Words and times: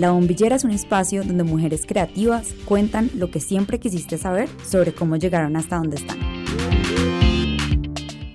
La 0.00 0.12
Bombillera 0.12 0.56
es 0.56 0.64
un 0.64 0.70
espacio 0.70 1.22
donde 1.22 1.44
mujeres 1.44 1.84
creativas 1.86 2.54
cuentan 2.64 3.10
lo 3.14 3.30
que 3.30 3.38
siempre 3.38 3.78
quisiste 3.78 4.16
saber 4.16 4.48
sobre 4.66 4.94
cómo 4.94 5.16
llegaron 5.16 5.56
hasta 5.56 5.76
donde 5.76 5.96
están. 5.96 6.18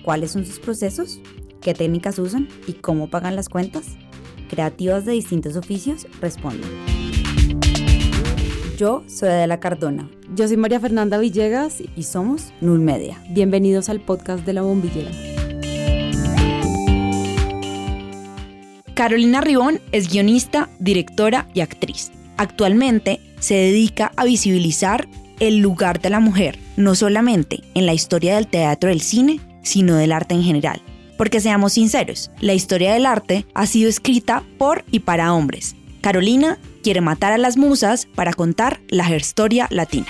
¿Cuáles 0.04 0.30
son 0.30 0.46
sus 0.46 0.60
procesos? 0.60 1.20
¿Qué 1.60 1.74
técnicas 1.74 2.20
usan? 2.20 2.46
¿Y 2.68 2.74
cómo 2.74 3.10
pagan 3.10 3.34
las 3.34 3.48
cuentas? 3.48 3.96
Creativas 4.48 5.06
de 5.06 5.10
distintos 5.14 5.56
oficios 5.56 6.06
responden. 6.20 6.70
Yo 8.76 9.02
soy 9.08 9.30
Adela 9.30 9.58
Cardona. 9.58 10.08
Yo 10.36 10.46
soy 10.46 10.58
María 10.58 10.78
Fernanda 10.78 11.18
Villegas 11.18 11.82
y 11.96 12.02
somos 12.04 12.52
Null 12.60 12.78
Media. 12.78 13.20
Bienvenidos 13.30 13.88
al 13.88 13.98
podcast 13.98 14.46
de 14.46 14.52
La 14.52 14.62
Bombillera. 14.62 15.35
Carolina 18.96 19.42
Ribón 19.42 19.82
es 19.92 20.08
guionista, 20.08 20.70
directora 20.78 21.46
y 21.52 21.60
actriz. 21.60 22.10
Actualmente 22.38 23.20
se 23.40 23.52
dedica 23.54 24.10
a 24.16 24.24
visibilizar 24.24 25.06
el 25.38 25.58
lugar 25.58 26.00
de 26.00 26.08
la 26.08 26.18
mujer, 26.18 26.58
no 26.78 26.94
solamente 26.94 27.60
en 27.74 27.84
la 27.84 27.92
historia 27.92 28.36
del 28.36 28.46
teatro 28.46 28.88
del 28.88 29.02
cine, 29.02 29.38
sino 29.62 29.96
del 29.96 30.12
arte 30.12 30.32
en 30.32 30.42
general. 30.42 30.80
Porque 31.18 31.40
seamos 31.40 31.74
sinceros, 31.74 32.30
la 32.40 32.54
historia 32.54 32.94
del 32.94 33.04
arte 33.04 33.44
ha 33.52 33.66
sido 33.66 33.90
escrita 33.90 34.42
por 34.56 34.82
y 34.90 35.00
para 35.00 35.34
hombres. 35.34 35.76
Carolina 36.00 36.58
quiere 36.82 37.02
matar 37.02 37.34
a 37.34 37.38
las 37.38 37.58
musas 37.58 38.06
para 38.14 38.32
contar 38.32 38.80
la 38.88 39.14
historia 39.14 39.66
latina. 39.70 40.06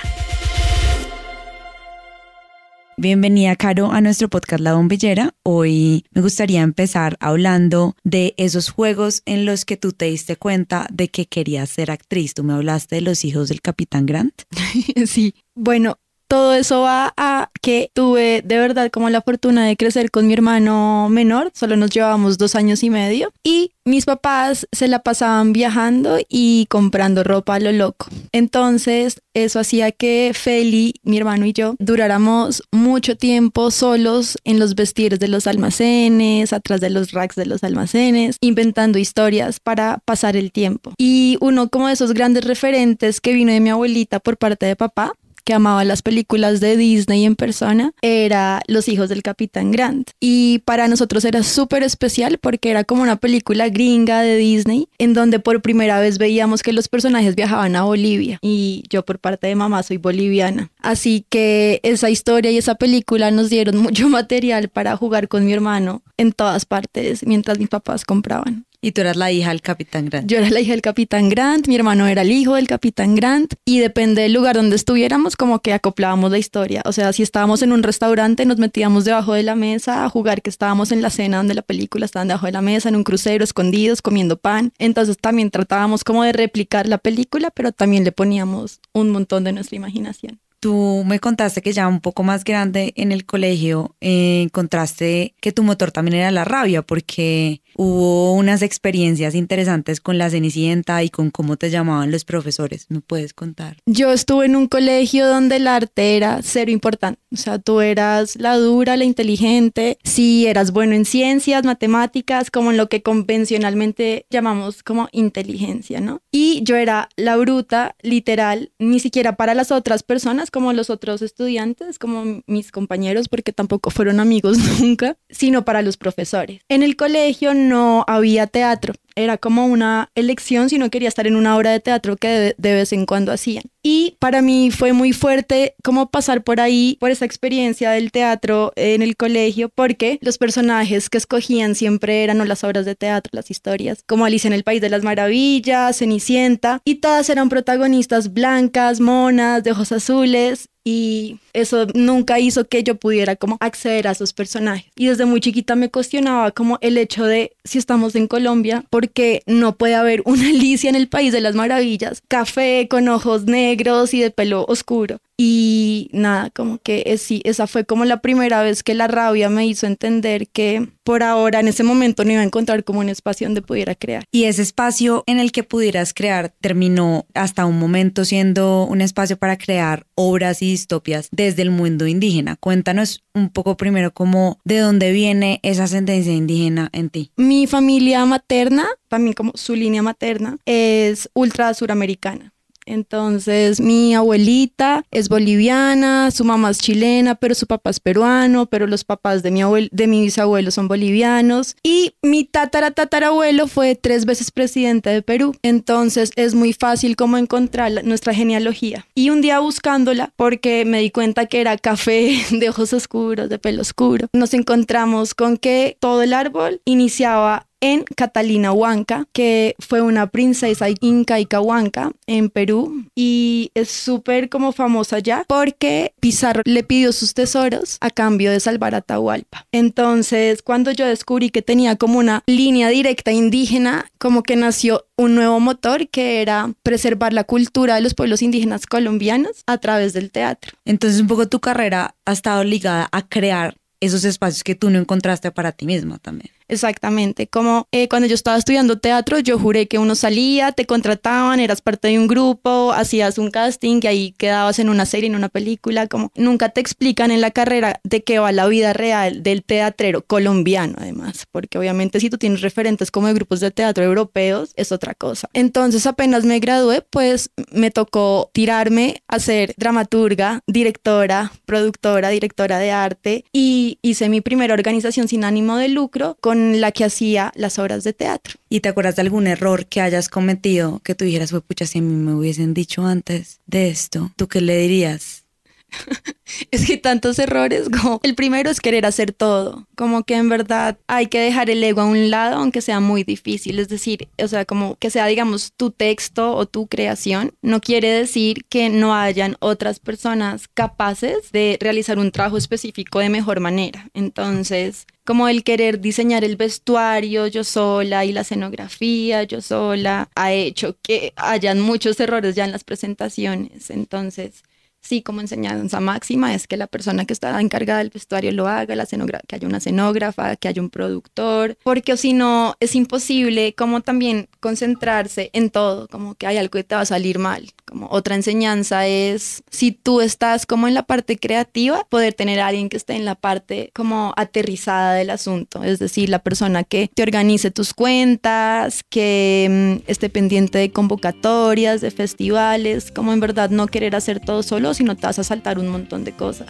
Bienvenida, 2.98 3.56
Caro, 3.56 3.92
a 3.92 4.00
nuestro 4.00 4.30
podcast 4.30 4.62
La 4.62 4.72
Bombillera. 4.72 5.34
Hoy 5.42 6.06
me 6.12 6.22
gustaría 6.22 6.62
empezar 6.62 7.18
hablando 7.20 7.94
de 8.04 8.32
esos 8.38 8.70
juegos 8.70 9.20
en 9.26 9.44
los 9.44 9.66
que 9.66 9.76
tú 9.76 9.92
te 9.92 10.06
diste 10.06 10.36
cuenta 10.36 10.86
de 10.90 11.08
que 11.08 11.26
querías 11.26 11.68
ser 11.68 11.90
actriz. 11.90 12.32
Tú 12.32 12.42
me 12.42 12.54
hablaste 12.54 12.94
de 12.94 13.00
los 13.02 13.26
hijos 13.26 13.50
del 13.50 13.60
Capitán 13.60 14.06
Grant. 14.06 14.44
sí. 15.06 15.34
Bueno, 15.54 15.98
todo 16.28 16.54
eso 16.54 16.82
va 16.82 17.12
a 17.16 17.50
que 17.62 17.90
tuve 17.94 18.42
de 18.44 18.58
verdad 18.58 18.90
como 18.90 19.10
la 19.10 19.22
fortuna 19.22 19.66
de 19.66 19.76
crecer 19.76 20.10
con 20.10 20.26
mi 20.26 20.32
hermano 20.32 21.08
menor, 21.10 21.50
solo 21.54 21.76
nos 21.76 21.90
llevábamos 21.90 22.38
dos 22.38 22.54
años 22.54 22.82
y 22.82 22.90
medio, 22.90 23.32
y 23.42 23.72
mis 23.84 24.04
papás 24.04 24.66
se 24.72 24.88
la 24.88 25.00
pasaban 25.00 25.52
viajando 25.52 26.18
y 26.28 26.66
comprando 26.68 27.22
ropa 27.22 27.54
a 27.54 27.60
lo 27.60 27.70
loco. 27.72 28.06
Entonces, 28.32 29.20
eso 29.32 29.60
hacía 29.60 29.92
que 29.92 30.32
Feli, 30.34 30.94
mi 31.04 31.18
hermano 31.18 31.46
y 31.46 31.52
yo, 31.52 31.76
duráramos 31.78 32.62
mucho 32.72 33.16
tiempo 33.16 33.70
solos 33.70 34.38
en 34.44 34.58
los 34.58 34.74
vestidos 34.74 35.20
de 35.20 35.28
los 35.28 35.46
almacenes, 35.46 36.52
atrás 36.52 36.80
de 36.80 36.90
los 36.90 37.12
racks 37.12 37.36
de 37.36 37.46
los 37.46 37.62
almacenes, 37.62 38.38
inventando 38.40 38.98
historias 38.98 39.60
para 39.60 39.98
pasar 40.04 40.36
el 40.36 40.50
tiempo. 40.50 40.92
Y 40.98 41.38
uno 41.40 41.68
como 41.68 41.86
de 41.86 41.92
esos 41.92 42.12
grandes 42.12 42.44
referentes 42.44 43.20
que 43.20 43.32
vino 43.32 43.52
de 43.52 43.60
mi 43.60 43.70
abuelita 43.70 44.18
por 44.18 44.36
parte 44.36 44.66
de 44.66 44.74
papá 44.74 45.12
que 45.46 45.54
amaba 45.54 45.84
las 45.84 46.02
películas 46.02 46.58
de 46.58 46.76
Disney 46.76 47.24
en 47.24 47.36
persona 47.36 47.92
era 48.02 48.60
Los 48.66 48.88
hijos 48.88 49.08
del 49.08 49.22
Capitán 49.22 49.70
Grant. 49.70 50.10
Y 50.20 50.58
para 50.64 50.88
nosotros 50.88 51.24
era 51.24 51.44
súper 51.44 51.84
especial 51.84 52.38
porque 52.38 52.70
era 52.70 52.82
como 52.82 53.02
una 53.02 53.14
película 53.14 53.68
gringa 53.68 54.22
de 54.22 54.36
Disney 54.36 54.88
en 54.98 55.14
donde 55.14 55.38
por 55.38 55.62
primera 55.62 56.00
vez 56.00 56.18
veíamos 56.18 56.64
que 56.64 56.72
los 56.72 56.88
personajes 56.88 57.36
viajaban 57.36 57.76
a 57.76 57.84
Bolivia 57.84 58.38
y 58.42 58.82
yo 58.90 59.04
por 59.04 59.20
parte 59.20 59.46
de 59.46 59.54
mamá 59.54 59.84
soy 59.84 59.98
boliviana. 59.98 60.72
Así 60.80 61.24
que 61.30 61.78
esa 61.84 62.10
historia 62.10 62.50
y 62.50 62.58
esa 62.58 62.74
película 62.74 63.30
nos 63.30 63.48
dieron 63.48 63.76
mucho 63.86 64.08
material 64.08 64.68
para 64.68 64.96
jugar 64.96 65.28
con 65.28 65.46
mi 65.46 65.52
hermano 65.52 66.02
en 66.16 66.32
todas 66.32 66.66
partes 66.66 67.24
mientras 67.24 67.60
mis 67.60 67.68
papás 67.68 68.04
compraban. 68.04 68.65
Y 68.80 68.92
tú 68.92 69.00
eras 69.00 69.16
la 69.16 69.32
hija 69.32 69.50
del 69.50 69.62
capitán 69.62 70.06
Grant. 70.06 70.30
Yo 70.30 70.38
era 70.38 70.50
la 70.50 70.60
hija 70.60 70.72
del 70.72 70.82
capitán 70.82 71.28
Grant, 71.28 71.68
mi 71.68 71.76
hermano 71.76 72.06
era 72.06 72.22
el 72.22 72.30
hijo 72.30 72.54
del 72.54 72.68
capitán 72.68 73.14
Grant 73.14 73.54
y 73.64 73.80
depende 73.80 74.22
del 74.22 74.32
lugar 74.32 74.56
donde 74.56 74.76
estuviéramos 74.76 75.36
como 75.36 75.60
que 75.60 75.72
acoplábamos 75.72 76.30
la 76.30 76.38
historia. 76.38 76.82
O 76.84 76.92
sea, 76.92 77.12
si 77.12 77.22
estábamos 77.22 77.62
en 77.62 77.72
un 77.72 77.82
restaurante 77.82 78.44
nos 78.44 78.58
metíamos 78.58 79.04
debajo 79.04 79.34
de 79.34 79.42
la 79.42 79.54
mesa 79.54 80.04
a 80.04 80.08
jugar 80.08 80.42
que 80.42 80.50
estábamos 80.50 80.92
en 80.92 81.02
la 81.02 81.10
cena 81.10 81.38
donde 81.38 81.54
la 81.54 81.62
película 81.62 82.06
estaban 82.06 82.28
debajo 82.28 82.46
de 82.46 82.52
la 82.52 82.62
mesa, 82.62 82.88
en 82.88 82.96
un 82.96 83.04
crucero, 83.04 83.44
escondidos, 83.44 84.02
comiendo 84.02 84.36
pan. 84.36 84.72
Entonces 84.78 85.16
también 85.18 85.50
tratábamos 85.50 86.04
como 86.04 86.22
de 86.22 86.32
replicar 86.32 86.86
la 86.86 86.98
película, 86.98 87.50
pero 87.50 87.72
también 87.72 88.04
le 88.04 88.12
poníamos 88.12 88.80
un 88.92 89.10
montón 89.10 89.44
de 89.44 89.52
nuestra 89.52 89.76
imaginación. 89.76 90.40
Tú 90.60 91.04
me 91.06 91.20
contaste 91.20 91.60
que 91.62 91.72
ya 91.72 91.86
un 91.86 92.00
poco 92.00 92.22
más 92.22 92.42
grande 92.42 92.92
en 92.96 93.12
el 93.12 93.26
colegio 93.26 93.94
eh, 94.00 94.42
encontraste 94.42 95.34
que 95.40 95.52
tu 95.52 95.62
motor 95.62 95.92
también 95.92 96.16
era 96.16 96.30
la 96.30 96.44
rabia 96.44 96.82
porque 96.82 97.60
hubo 97.76 98.32
unas 98.32 98.62
experiencias 98.62 99.34
interesantes 99.34 100.00
con 100.00 100.18
la 100.18 100.30
Cenicienta 100.30 101.02
y 101.02 101.10
con 101.10 101.30
cómo 101.30 101.56
te 101.56 101.70
llamaban 101.70 102.10
los 102.10 102.24
profesores. 102.24 102.86
¿Me 102.88 103.00
puedes 103.00 103.34
contar? 103.34 103.76
Yo 103.86 104.12
estuve 104.12 104.46
en 104.46 104.56
un 104.56 104.66
colegio 104.66 105.26
donde 105.26 105.56
el 105.56 105.66
arte 105.66 106.16
era 106.16 106.40
cero 106.42 106.70
importante. 106.70 107.20
O 107.32 107.36
sea, 107.36 107.58
tú 107.58 107.80
eras 107.80 108.36
la 108.36 108.56
dura, 108.56 108.96
la 108.96 109.04
inteligente, 109.04 109.98
si 110.04 110.46
eras 110.46 110.72
bueno 110.72 110.94
en 110.94 111.04
ciencias, 111.04 111.64
matemáticas, 111.64 112.50
como 112.50 112.70
en 112.70 112.76
lo 112.76 112.88
que 112.88 113.02
convencionalmente 113.02 114.26
llamamos 114.30 114.82
como 114.82 115.08
inteligencia, 115.12 116.00
¿no? 116.00 116.22
Y 116.30 116.62
yo 116.62 116.76
era 116.76 117.08
la 117.16 117.36
bruta, 117.36 117.94
literal, 118.02 118.72
ni 118.78 119.00
siquiera 119.00 119.36
para 119.36 119.54
las 119.54 119.70
otras 119.70 120.02
personas 120.02 120.50
como 120.50 120.72
los 120.72 120.90
otros 120.90 121.22
estudiantes, 121.22 121.98
como 121.98 122.42
mis 122.46 122.72
compañeros, 122.72 123.28
porque 123.28 123.52
tampoco 123.52 123.90
fueron 123.90 124.20
amigos 124.20 124.58
nunca, 124.80 125.16
sino 125.28 125.64
para 125.64 125.82
los 125.82 125.96
profesores. 125.96 126.60
En 126.68 126.82
el 126.82 126.96
colegio 126.96 127.54
no 127.66 128.04
había 128.08 128.46
teatro, 128.46 128.94
era 129.16 129.38
como 129.38 129.66
una 129.66 130.10
elección 130.14 130.68
si 130.68 130.78
no 130.78 130.90
quería 130.90 131.08
estar 131.08 131.26
en 131.26 131.36
una 131.36 131.56
obra 131.56 131.70
de 131.70 131.80
teatro 131.80 132.16
que 132.16 132.54
de, 132.56 132.74
vez 132.74 132.92
en 132.92 133.06
cuando 133.06 133.32
hacían. 133.32 133.64
Y 133.82 134.16
para 134.20 134.42
mí 134.42 134.70
fue 134.70 134.92
muy 134.92 135.12
fuerte 135.12 135.74
como 135.82 136.10
pasar 136.10 136.44
por 136.44 136.60
ahí, 136.60 136.98
por 137.00 137.10
esa 137.10 137.24
experiencia 137.24 137.90
del 137.92 138.12
teatro 138.12 138.72
en 138.76 139.00
el 139.02 139.16
colegio, 139.16 139.70
porque 139.70 140.18
los 140.20 140.38
personajes 140.38 141.08
que 141.08 141.18
escogían 141.18 141.74
siempre 141.74 142.24
eran 142.24 142.46
las 142.46 142.62
obras 142.62 142.84
de 142.84 142.94
teatro, 142.94 143.30
las 143.32 143.50
historias, 143.50 144.02
como 144.06 144.26
Alicia 144.26 144.48
en 144.48 144.54
el 144.54 144.64
País 144.64 144.80
de 144.82 144.90
las 144.90 145.02
Maravillas, 145.02 145.96
Cenicienta, 145.96 146.80
y 146.84 146.96
todas 146.96 147.30
eran 147.30 147.48
protagonistas 147.48 148.32
blancas, 148.32 149.00
monas, 149.00 149.64
de 149.64 149.72
ojos 149.72 149.92
azules, 149.92 150.68
y 150.86 151.40
eso 151.52 151.88
nunca 151.94 152.38
hizo 152.38 152.68
que 152.68 152.84
yo 152.84 152.94
pudiera 152.94 153.34
como 153.34 153.56
acceder 153.58 154.06
a 154.06 154.12
esos 154.12 154.32
personajes. 154.32 154.86
Y 154.94 155.08
desde 155.08 155.24
muy 155.24 155.40
chiquita 155.40 155.74
me 155.74 155.90
cuestionaba 155.90 156.52
como 156.52 156.78
el 156.80 156.96
hecho 156.96 157.24
de 157.24 157.56
si 157.64 157.78
estamos 157.78 158.14
en 158.14 158.28
Colombia, 158.28 158.84
porque 158.88 159.42
no 159.46 159.76
puede 159.76 159.96
haber 159.96 160.22
una 160.26 160.48
Alicia 160.48 160.88
en 160.88 160.94
el 160.94 161.08
País 161.08 161.32
de 161.32 161.40
las 161.40 161.56
Maravillas, 161.56 162.22
café 162.28 162.86
con 162.88 163.08
ojos 163.08 163.46
negros 163.46 164.14
y 164.14 164.20
de 164.20 164.30
pelo 164.30 164.64
oscuro. 164.68 165.18
Y 165.38 166.08
nada, 166.12 166.50
como 166.50 166.78
que 166.78 167.02
es, 167.06 167.20
sí, 167.20 167.42
esa 167.44 167.66
fue 167.66 167.84
como 167.84 168.04
la 168.06 168.20
primera 168.20 168.62
vez 168.62 168.82
que 168.82 168.94
la 168.94 169.06
rabia 169.06 169.50
me 169.50 169.66
hizo 169.66 169.86
entender 169.86 170.48
que 170.48 170.88
por 171.02 171.22
ahora 171.22 171.60
en 171.60 171.68
ese 171.68 171.82
momento 171.82 172.24
no 172.24 172.32
iba 172.32 172.40
a 172.40 172.44
encontrar 172.44 172.84
como 172.84 173.00
un 173.00 173.10
espacio 173.10 173.46
donde 173.46 173.60
pudiera 173.60 173.94
crear. 173.94 174.24
Y 174.32 174.44
ese 174.44 174.62
espacio 174.62 175.24
en 175.26 175.38
el 175.38 175.52
que 175.52 175.62
pudieras 175.62 176.14
crear 176.14 176.54
terminó 176.60 177.26
hasta 177.34 177.66
un 177.66 177.78
momento 177.78 178.24
siendo 178.24 178.84
un 178.84 179.02
espacio 179.02 179.36
para 179.36 179.58
crear 179.58 180.06
obras 180.14 180.62
y 180.62 180.70
distopias 180.70 181.28
desde 181.32 181.62
el 181.62 181.70
mundo 181.70 182.06
indígena. 182.06 182.56
Cuéntanos 182.56 183.22
un 183.34 183.50
poco 183.50 183.76
primero 183.76 184.14
cómo 184.14 184.58
de 184.64 184.78
dónde 184.78 185.12
viene 185.12 185.60
esa 185.62 185.84
ascendencia 185.84 186.32
indígena 186.32 186.88
en 186.92 187.10
ti. 187.10 187.30
Mi 187.36 187.66
familia 187.66 188.24
materna, 188.24 188.86
también 189.08 189.34
como 189.34 189.52
su 189.54 189.74
línea 189.74 190.02
materna, 190.02 190.56
es 190.64 191.28
ultra 191.34 191.74
suramericana. 191.74 192.55
Entonces, 192.86 193.80
mi 193.80 194.14
abuelita 194.14 195.04
es 195.10 195.28
boliviana, 195.28 196.30
su 196.30 196.44
mamá 196.44 196.70
es 196.70 196.78
chilena, 196.78 197.34
pero 197.34 197.54
su 197.54 197.66
papá 197.66 197.90
es 197.90 198.00
peruano, 198.00 198.66
pero 198.66 198.86
los 198.86 199.04
papás 199.04 199.42
de 199.42 199.50
mi, 199.50 199.62
abuel 199.62 199.88
de 199.92 200.06
mi 200.06 200.22
bisabuelo 200.22 200.70
son 200.70 200.88
bolivianos. 200.88 201.76
Y 201.82 202.14
mi 202.22 202.44
tatara 202.44 202.92
tatarabuelo 202.92 203.66
fue 203.66 203.96
tres 203.96 204.24
veces 204.24 204.50
presidente 204.50 205.10
de 205.10 205.22
Perú. 205.22 205.54
Entonces, 205.62 206.30
es 206.36 206.54
muy 206.54 206.72
fácil 206.72 207.16
como 207.16 207.36
encontrar 207.36 208.04
nuestra 208.04 208.32
genealogía. 208.32 209.06
Y 209.14 209.30
un 209.30 209.40
día 209.40 209.58
buscándola, 209.58 210.32
porque 210.36 210.84
me 210.84 211.00
di 211.00 211.10
cuenta 211.10 211.46
que 211.46 211.60
era 211.60 211.76
café 211.76 212.38
de 212.50 212.68
ojos 212.68 212.92
oscuros, 212.92 213.48
de 213.48 213.58
pelo 213.58 213.82
oscuro, 213.82 214.28
nos 214.32 214.54
encontramos 214.54 215.34
con 215.34 215.56
que 215.56 215.96
todo 216.00 216.22
el 216.22 216.32
árbol 216.32 216.80
iniciaba 216.84 217.65
en 217.80 218.04
Catalina 218.04 218.72
Huanca, 218.72 219.26
que 219.32 219.74
fue 219.78 220.02
una 220.02 220.28
princesa 220.28 220.86
inca 221.00 221.40
y 221.40 221.46
Huanca 221.56 222.12
en 222.26 222.50
Perú 222.50 223.04
y 223.14 223.70
es 223.74 223.90
súper 223.90 224.48
como 224.48 224.72
famosa 224.72 225.18
ya 225.18 225.44
porque 225.46 226.12
Pizarro 226.20 226.62
le 226.64 226.82
pidió 226.82 227.12
sus 227.12 227.34
tesoros 227.34 227.98
a 228.00 228.10
cambio 228.10 228.50
de 228.50 228.60
salvar 228.60 228.94
a 228.94 229.00
Tahualpa. 229.00 229.66
Entonces, 229.72 230.62
cuando 230.62 230.90
yo 230.90 231.06
descubrí 231.06 231.50
que 231.50 231.62
tenía 231.62 231.96
como 231.96 232.18
una 232.18 232.42
línea 232.46 232.88
directa 232.88 233.32
indígena, 233.32 234.10
como 234.18 234.42
que 234.42 234.56
nació 234.56 235.06
un 235.16 235.34
nuevo 235.34 235.60
motor 235.60 236.08
que 236.08 236.42
era 236.42 236.72
preservar 236.82 237.32
la 237.32 237.44
cultura 237.44 237.94
de 237.94 238.00
los 238.02 238.14
pueblos 238.14 238.42
indígenas 238.42 238.86
colombianos 238.86 239.62
a 239.66 239.78
través 239.78 240.12
del 240.12 240.30
teatro. 240.30 240.72
Entonces, 240.84 241.20
un 241.20 241.26
poco 241.26 241.48
tu 241.48 241.60
carrera 241.60 242.14
ha 242.24 242.32
estado 242.32 242.64
ligada 242.64 243.08
a 243.12 243.22
crear 243.22 243.76
esos 244.00 244.24
espacios 244.24 244.62
que 244.64 244.74
tú 244.74 244.90
no 244.90 244.98
encontraste 244.98 245.50
para 245.50 245.72
ti 245.72 245.86
misma 245.86 246.18
también. 246.18 246.50
Exactamente, 246.68 247.46
como 247.46 247.86
eh, 247.92 248.08
cuando 248.08 248.26
yo 248.26 248.34
estaba 248.34 248.56
estudiando 248.56 248.98
teatro, 248.98 249.38
yo 249.38 249.56
juré 249.56 249.86
que 249.86 249.98
uno 249.98 250.16
salía, 250.16 250.72
te 250.72 250.84
contrataban, 250.84 251.60
eras 251.60 251.80
parte 251.80 252.08
de 252.08 252.18
un 252.18 252.26
grupo, 252.26 252.92
hacías 252.92 253.38
un 253.38 253.52
casting 253.52 254.00
y 254.02 254.06
ahí 254.08 254.34
quedabas 254.36 254.80
en 254.80 254.88
una 254.88 255.06
serie, 255.06 255.28
en 255.28 255.36
una 255.36 255.48
película, 255.48 256.08
como 256.08 256.32
nunca 256.34 256.70
te 256.70 256.80
explican 256.80 257.30
en 257.30 257.40
la 257.40 257.52
carrera 257.52 258.00
de 258.02 258.24
qué 258.24 258.40
va 258.40 258.50
la 258.50 258.66
vida 258.66 258.92
real 258.92 259.44
del 259.44 259.62
teatrero 259.62 260.22
colombiano, 260.22 260.94
además, 260.98 261.46
porque 261.52 261.78
obviamente 261.78 262.18
si 262.18 262.30
tú 262.30 262.36
tienes 262.36 262.62
referentes 262.62 263.12
como 263.12 263.28
de 263.28 263.34
grupos 263.34 263.60
de 263.60 263.70
teatro 263.70 264.02
europeos, 264.02 264.72
es 264.74 264.90
otra 264.90 265.14
cosa. 265.14 265.48
Entonces 265.52 266.04
apenas 266.06 266.44
me 266.44 266.58
gradué, 266.58 267.00
pues 267.02 267.50
me 267.70 267.92
tocó 267.92 268.50
tirarme 268.52 269.22
a 269.28 269.38
ser 269.38 269.72
dramaturga, 269.76 270.62
directora, 270.66 271.52
productora, 271.64 272.30
directora 272.30 272.78
de 272.78 272.90
arte 272.90 273.44
y 273.52 273.85
hice 274.02 274.28
mi 274.28 274.40
primera 274.40 274.74
organización 274.74 275.28
sin 275.28 275.44
ánimo 275.44 275.76
de 275.76 275.88
lucro 275.88 276.36
con 276.40 276.80
la 276.80 276.92
que 276.92 277.04
hacía 277.04 277.52
las 277.54 277.78
obras 277.78 278.04
de 278.04 278.12
teatro. 278.12 278.54
¿Y 278.68 278.80
te 278.80 278.88
acuerdas 278.88 279.16
de 279.16 279.22
algún 279.22 279.46
error 279.46 279.86
que 279.86 280.00
hayas 280.00 280.28
cometido 280.28 281.00
que 281.00 281.14
tú 281.14 281.24
dijeras, 281.24 281.50
fue 281.50 281.60
pucha, 281.60 281.86
si 281.86 282.00
me 282.00 282.34
hubiesen 282.34 282.74
dicho 282.74 283.06
antes 283.06 283.60
de 283.66 283.88
esto, 283.88 284.32
¿tú 284.36 284.48
qué 284.48 284.60
le 284.60 284.78
dirías? 284.78 285.45
es 286.70 286.86
que 286.86 286.96
tantos 286.96 287.38
errores 287.38 287.88
como 287.88 288.20
el 288.22 288.34
primero 288.34 288.70
es 288.70 288.80
querer 288.80 289.06
hacer 289.06 289.32
todo, 289.32 289.86
como 289.94 290.24
que 290.24 290.34
en 290.34 290.48
verdad 290.48 290.98
hay 291.06 291.26
que 291.26 291.40
dejar 291.40 291.70
el 291.70 291.82
ego 291.82 292.00
a 292.00 292.06
un 292.06 292.30
lado 292.30 292.56
aunque 292.56 292.80
sea 292.80 293.00
muy 293.00 293.24
difícil, 293.24 293.78
es 293.78 293.88
decir, 293.88 294.28
o 294.42 294.48
sea, 294.48 294.64
como 294.64 294.96
que 294.96 295.10
sea 295.10 295.26
digamos 295.26 295.72
tu 295.76 295.90
texto 295.90 296.54
o 296.54 296.66
tu 296.66 296.86
creación, 296.86 297.52
no 297.62 297.80
quiere 297.80 298.10
decir 298.10 298.64
que 298.68 298.88
no 298.88 299.14
hayan 299.14 299.56
otras 299.60 300.00
personas 300.00 300.68
capaces 300.68 301.52
de 301.52 301.78
realizar 301.80 302.18
un 302.18 302.30
trabajo 302.30 302.56
específico 302.56 303.18
de 303.18 303.28
mejor 303.28 303.60
manera. 303.60 304.08
Entonces, 304.14 305.06
como 305.24 305.48
el 305.48 305.64
querer 305.64 306.00
diseñar 306.00 306.44
el 306.44 306.56
vestuario 306.56 307.46
yo 307.48 307.64
sola 307.64 308.24
y 308.24 308.32
la 308.32 308.42
escenografía 308.42 309.42
yo 309.42 309.60
sola 309.60 310.28
ha 310.34 310.52
hecho 310.52 310.96
que 311.02 311.32
hayan 311.36 311.80
muchos 311.80 312.18
errores 312.20 312.54
ya 312.54 312.64
en 312.64 312.72
las 312.72 312.84
presentaciones. 312.84 313.90
Entonces, 313.90 314.62
sí 315.06 315.22
como 315.22 315.40
enseñanza 315.40 316.00
máxima 316.00 316.54
es 316.54 316.66
que 316.66 316.76
la 316.76 316.86
persona 316.86 317.24
que 317.24 317.32
está 317.32 317.60
encargada 317.60 318.00
del 318.00 318.10
vestuario 318.10 318.52
lo 318.52 318.68
haga, 318.68 318.94
la 318.96 319.06
que 319.46 319.56
haya 319.56 319.68
una 319.68 319.78
escenógrafa, 319.78 320.56
que 320.56 320.68
haya 320.68 320.82
un 320.82 320.90
productor, 320.90 321.76
porque 321.82 322.16
si 322.16 322.32
no 322.32 322.74
es 322.80 322.94
imposible 322.94 323.74
como 323.74 324.00
también 324.00 324.48
concentrarse 324.60 325.50
en 325.52 325.70
todo, 325.70 326.08
como 326.08 326.34
que 326.34 326.46
hay 326.46 326.56
algo 326.58 326.72
que 326.72 326.84
te 326.84 326.94
va 326.94 327.02
a 327.02 327.06
salir 327.06 327.38
mal. 327.38 327.72
Como 327.84 328.08
otra 328.10 328.34
enseñanza 328.34 329.06
es 329.06 329.62
si 329.70 329.92
tú 329.92 330.20
estás 330.20 330.66
como 330.66 330.88
en 330.88 330.94
la 330.94 331.04
parte 331.04 331.38
creativa, 331.38 332.04
poder 332.08 332.34
tener 332.34 332.58
a 332.58 332.66
alguien 332.66 332.88
que 332.88 332.96
esté 332.96 333.14
en 333.14 333.24
la 333.24 333.36
parte 333.36 333.90
como 333.94 334.32
aterrizada 334.36 335.14
del 335.14 335.30
asunto, 335.30 335.84
es 335.84 336.00
decir, 336.00 336.28
la 336.28 336.40
persona 336.40 336.82
que 336.82 337.10
te 337.14 337.22
organice 337.22 337.70
tus 337.70 337.94
cuentas, 337.94 339.04
que 339.08 340.00
mm, 340.04 340.10
esté 340.10 340.28
pendiente 340.28 340.78
de 340.78 340.90
convocatorias, 340.90 342.00
de 342.00 342.10
festivales, 342.10 343.12
como 343.12 343.32
en 343.32 343.40
verdad 343.40 343.70
no 343.70 343.86
querer 343.86 344.16
hacer 344.16 344.40
todo 344.40 344.64
solo, 344.64 344.94
si 344.96 345.04
no 345.04 345.14
te 345.14 345.26
vas 345.26 345.38
a 345.38 345.44
saltar 345.44 345.78
un 345.78 345.88
montón 345.88 346.24
de 346.24 346.32
cosas. 346.32 346.68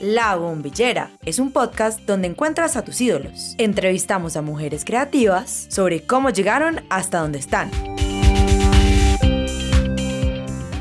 La 0.00 0.36
Bombillera 0.36 1.10
es 1.24 1.38
un 1.38 1.50
podcast 1.50 2.00
donde 2.06 2.28
encuentras 2.28 2.76
a 2.76 2.84
tus 2.84 3.00
ídolos. 3.00 3.54
Entrevistamos 3.58 4.36
a 4.36 4.42
mujeres 4.42 4.84
creativas 4.84 5.66
sobre 5.68 6.02
cómo 6.02 6.30
llegaron 6.30 6.80
hasta 6.88 7.18
donde 7.18 7.38
están. 7.38 7.70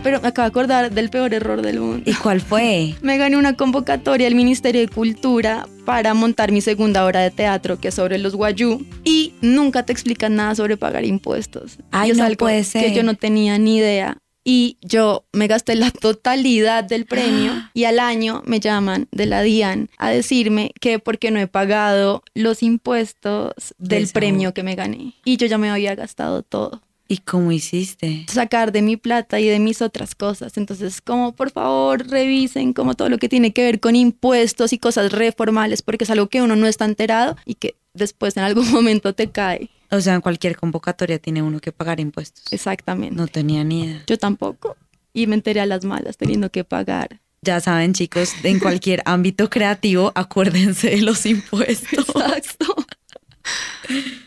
Pero 0.04 0.22
me 0.22 0.28
acabo 0.28 0.46
de 0.46 0.50
acordar 0.50 0.92
del 0.92 1.10
peor 1.10 1.34
error 1.34 1.64
del 1.64 1.80
mundo. 1.80 2.04
¿Y 2.06 2.14
cuál 2.14 2.40
fue? 2.40 2.94
me 3.02 3.18
gané 3.18 3.36
una 3.38 3.58
convocatoria 3.58 4.28
al 4.28 4.36
Ministerio 4.36 4.80
de 4.80 4.88
Cultura 4.88 5.68
para 5.84 6.14
montar 6.14 6.52
mi 6.52 6.62
segunda 6.62 7.06
obra 7.06 7.22
de 7.22 7.32
teatro, 7.32 7.80
que 7.80 7.88
es 7.88 7.96
sobre 7.96 8.20
los 8.20 8.36
guayú, 8.36 8.86
y 9.04 9.34
nunca 9.42 9.84
te 9.84 9.92
explican 9.92 10.36
nada 10.36 10.54
sobre 10.54 10.78
pagar 10.78 11.04
impuestos. 11.04 11.80
Ay, 11.92 12.14
no 12.14 12.30
puede 12.38 12.64
ser. 12.64 12.84
Que 12.84 12.94
yo 12.94 13.02
no 13.02 13.16
tenía 13.16 13.58
ni 13.58 13.78
idea 13.78 14.18
y 14.46 14.78
yo 14.82 15.26
me 15.34 15.48
gasté 15.48 15.76
la 15.76 15.92
totalidad 15.92 16.86
del 16.86 17.06
premio 17.06 17.52
y 17.74 17.84
al 17.84 18.00
año 18.00 18.42
me 18.46 18.62
llaman 18.62 19.10
de 19.12 19.26
la 19.26 19.42
DIAN 19.42 19.90
a 19.98 20.12
decirme 20.12 20.72
que 20.80 21.00
porque 21.00 21.32
no 21.32 21.40
he 21.40 21.48
pagado 21.48 22.24
los 22.34 22.64
impuestos 22.64 23.76
del 23.78 24.08
premio 24.08 24.54
que 24.54 24.64
me 24.64 24.76
gané 24.76 25.16
y 25.26 25.36
yo 25.36 25.48
ya 25.48 25.58
me 25.58 25.70
había 25.70 25.96
gastado 25.96 26.44
todo. 26.44 26.82
¿Y 27.08 27.18
cómo 27.18 27.52
hiciste? 27.52 28.26
Sacar 28.28 28.72
de 28.72 28.82
mi 28.82 28.98
plata 28.98 29.40
y 29.40 29.48
de 29.48 29.60
mis 29.60 29.84
otras 29.84 30.16
cosas. 30.16 30.58
Entonces, 30.58 31.02
como 31.02 31.36
por 31.36 31.52
favor 31.52 32.08
revisen 32.08 32.74
como 32.74 32.96
todo 32.96 33.10
lo 33.10 33.20
que 33.20 33.30
tiene 33.30 33.54
que 33.54 33.64
ver 33.64 33.80
con 33.80 33.96
impuestos 33.96 34.74
y 34.74 34.80
cosas 34.80 35.12
reformales, 35.12 35.84
porque 35.84 36.06
es 36.06 36.10
algo 36.10 36.30
que 36.30 36.42
uno 36.42 36.56
no 36.56 36.66
está 36.66 36.86
enterado 36.86 37.36
y 37.46 37.56
que 37.56 37.76
después 37.94 38.36
en 38.38 38.44
algún 38.44 38.72
momento 38.72 39.14
te 39.14 39.30
cae. 39.30 39.70
O 39.92 40.02
sea, 40.02 40.16
en 40.16 40.22
cualquier 40.22 40.56
convocatoria 40.56 41.20
tiene 41.20 41.42
uno 41.42 41.60
que 41.60 41.72
pagar 41.72 42.00
impuestos. 42.00 42.52
Exactamente. 42.52 43.16
No 43.16 43.28
tenía 43.28 43.64
ni 43.64 43.84
idea. 43.86 44.04
Yo 44.08 44.18
tampoco. 44.18 44.78
Y 45.14 45.28
me 45.28 45.36
enteré 45.36 45.62
a 45.62 45.66
las 45.66 45.86
malas 45.86 46.18
teniendo 46.18 46.50
que 46.52 46.64
pagar. 46.64 47.22
Ya 47.42 47.60
saben, 47.60 47.94
chicos, 47.94 48.34
en 48.44 48.60
cualquier 48.60 49.02
ámbito 49.06 49.50
creativo, 49.50 50.12
acuérdense 50.16 50.90
de 50.90 51.02
los 51.02 51.26
impuestos. 51.26 52.10
Exacto. 52.10 52.76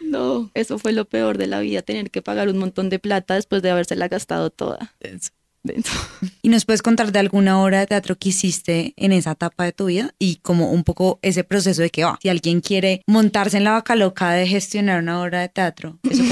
No, 0.01 0.51
eso 0.55 0.79
fue 0.79 0.93
lo 0.93 1.05
peor 1.05 1.37
de 1.37 1.49
la 1.49 1.61
vida, 1.61 1.83
tener 1.83 2.11
que 2.11 2.23
pagar 2.23 2.49
un 2.49 2.59
montón 2.59 2.89
de 2.89 2.99
plata 2.99 3.35
después 3.35 3.61
de 3.63 3.71
habérsela 3.71 4.09
gastado 4.09 4.51
toda. 4.51 4.95
¿Y 6.43 6.49
nos 6.49 6.65
puedes 6.65 6.83
contar 6.83 7.13
de 7.13 7.19
alguna 7.19 7.63
obra 7.63 7.81
de 7.81 7.87
teatro 7.87 8.17
que 8.17 8.31
hiciste 8.31 8.95
en 8.97 9.13
esa 9.13 9.33
etapa 9.33 9.65
de 9.65 9.73
tu 9.73 9.87
vida 9.87 10.15
y 10.19 10.37
como 10.37 10.71
un 10.71 10.85
poco 10.85 11.19
ese 11.23 11.45
proceso 11.45 11.83
de 11.83 11.91
que 11.91 12.05
va? 12.05 12.19
Si 12.23 12.29
alguien 12.29 12.61
quiere 12.61 13.03
montarse 13.07 13.57
en 13.57 13.65
la 13.65 13.73
vaca 13.73 13.97
loca 13.97 14.31
de 14.33 14.47
gestionar 14.47 15.03
una 15.03 15.21
obra 15.21 15.41
de 15.41 15.49
teatro, 15.49 15.99
¿eso 16.11 16.23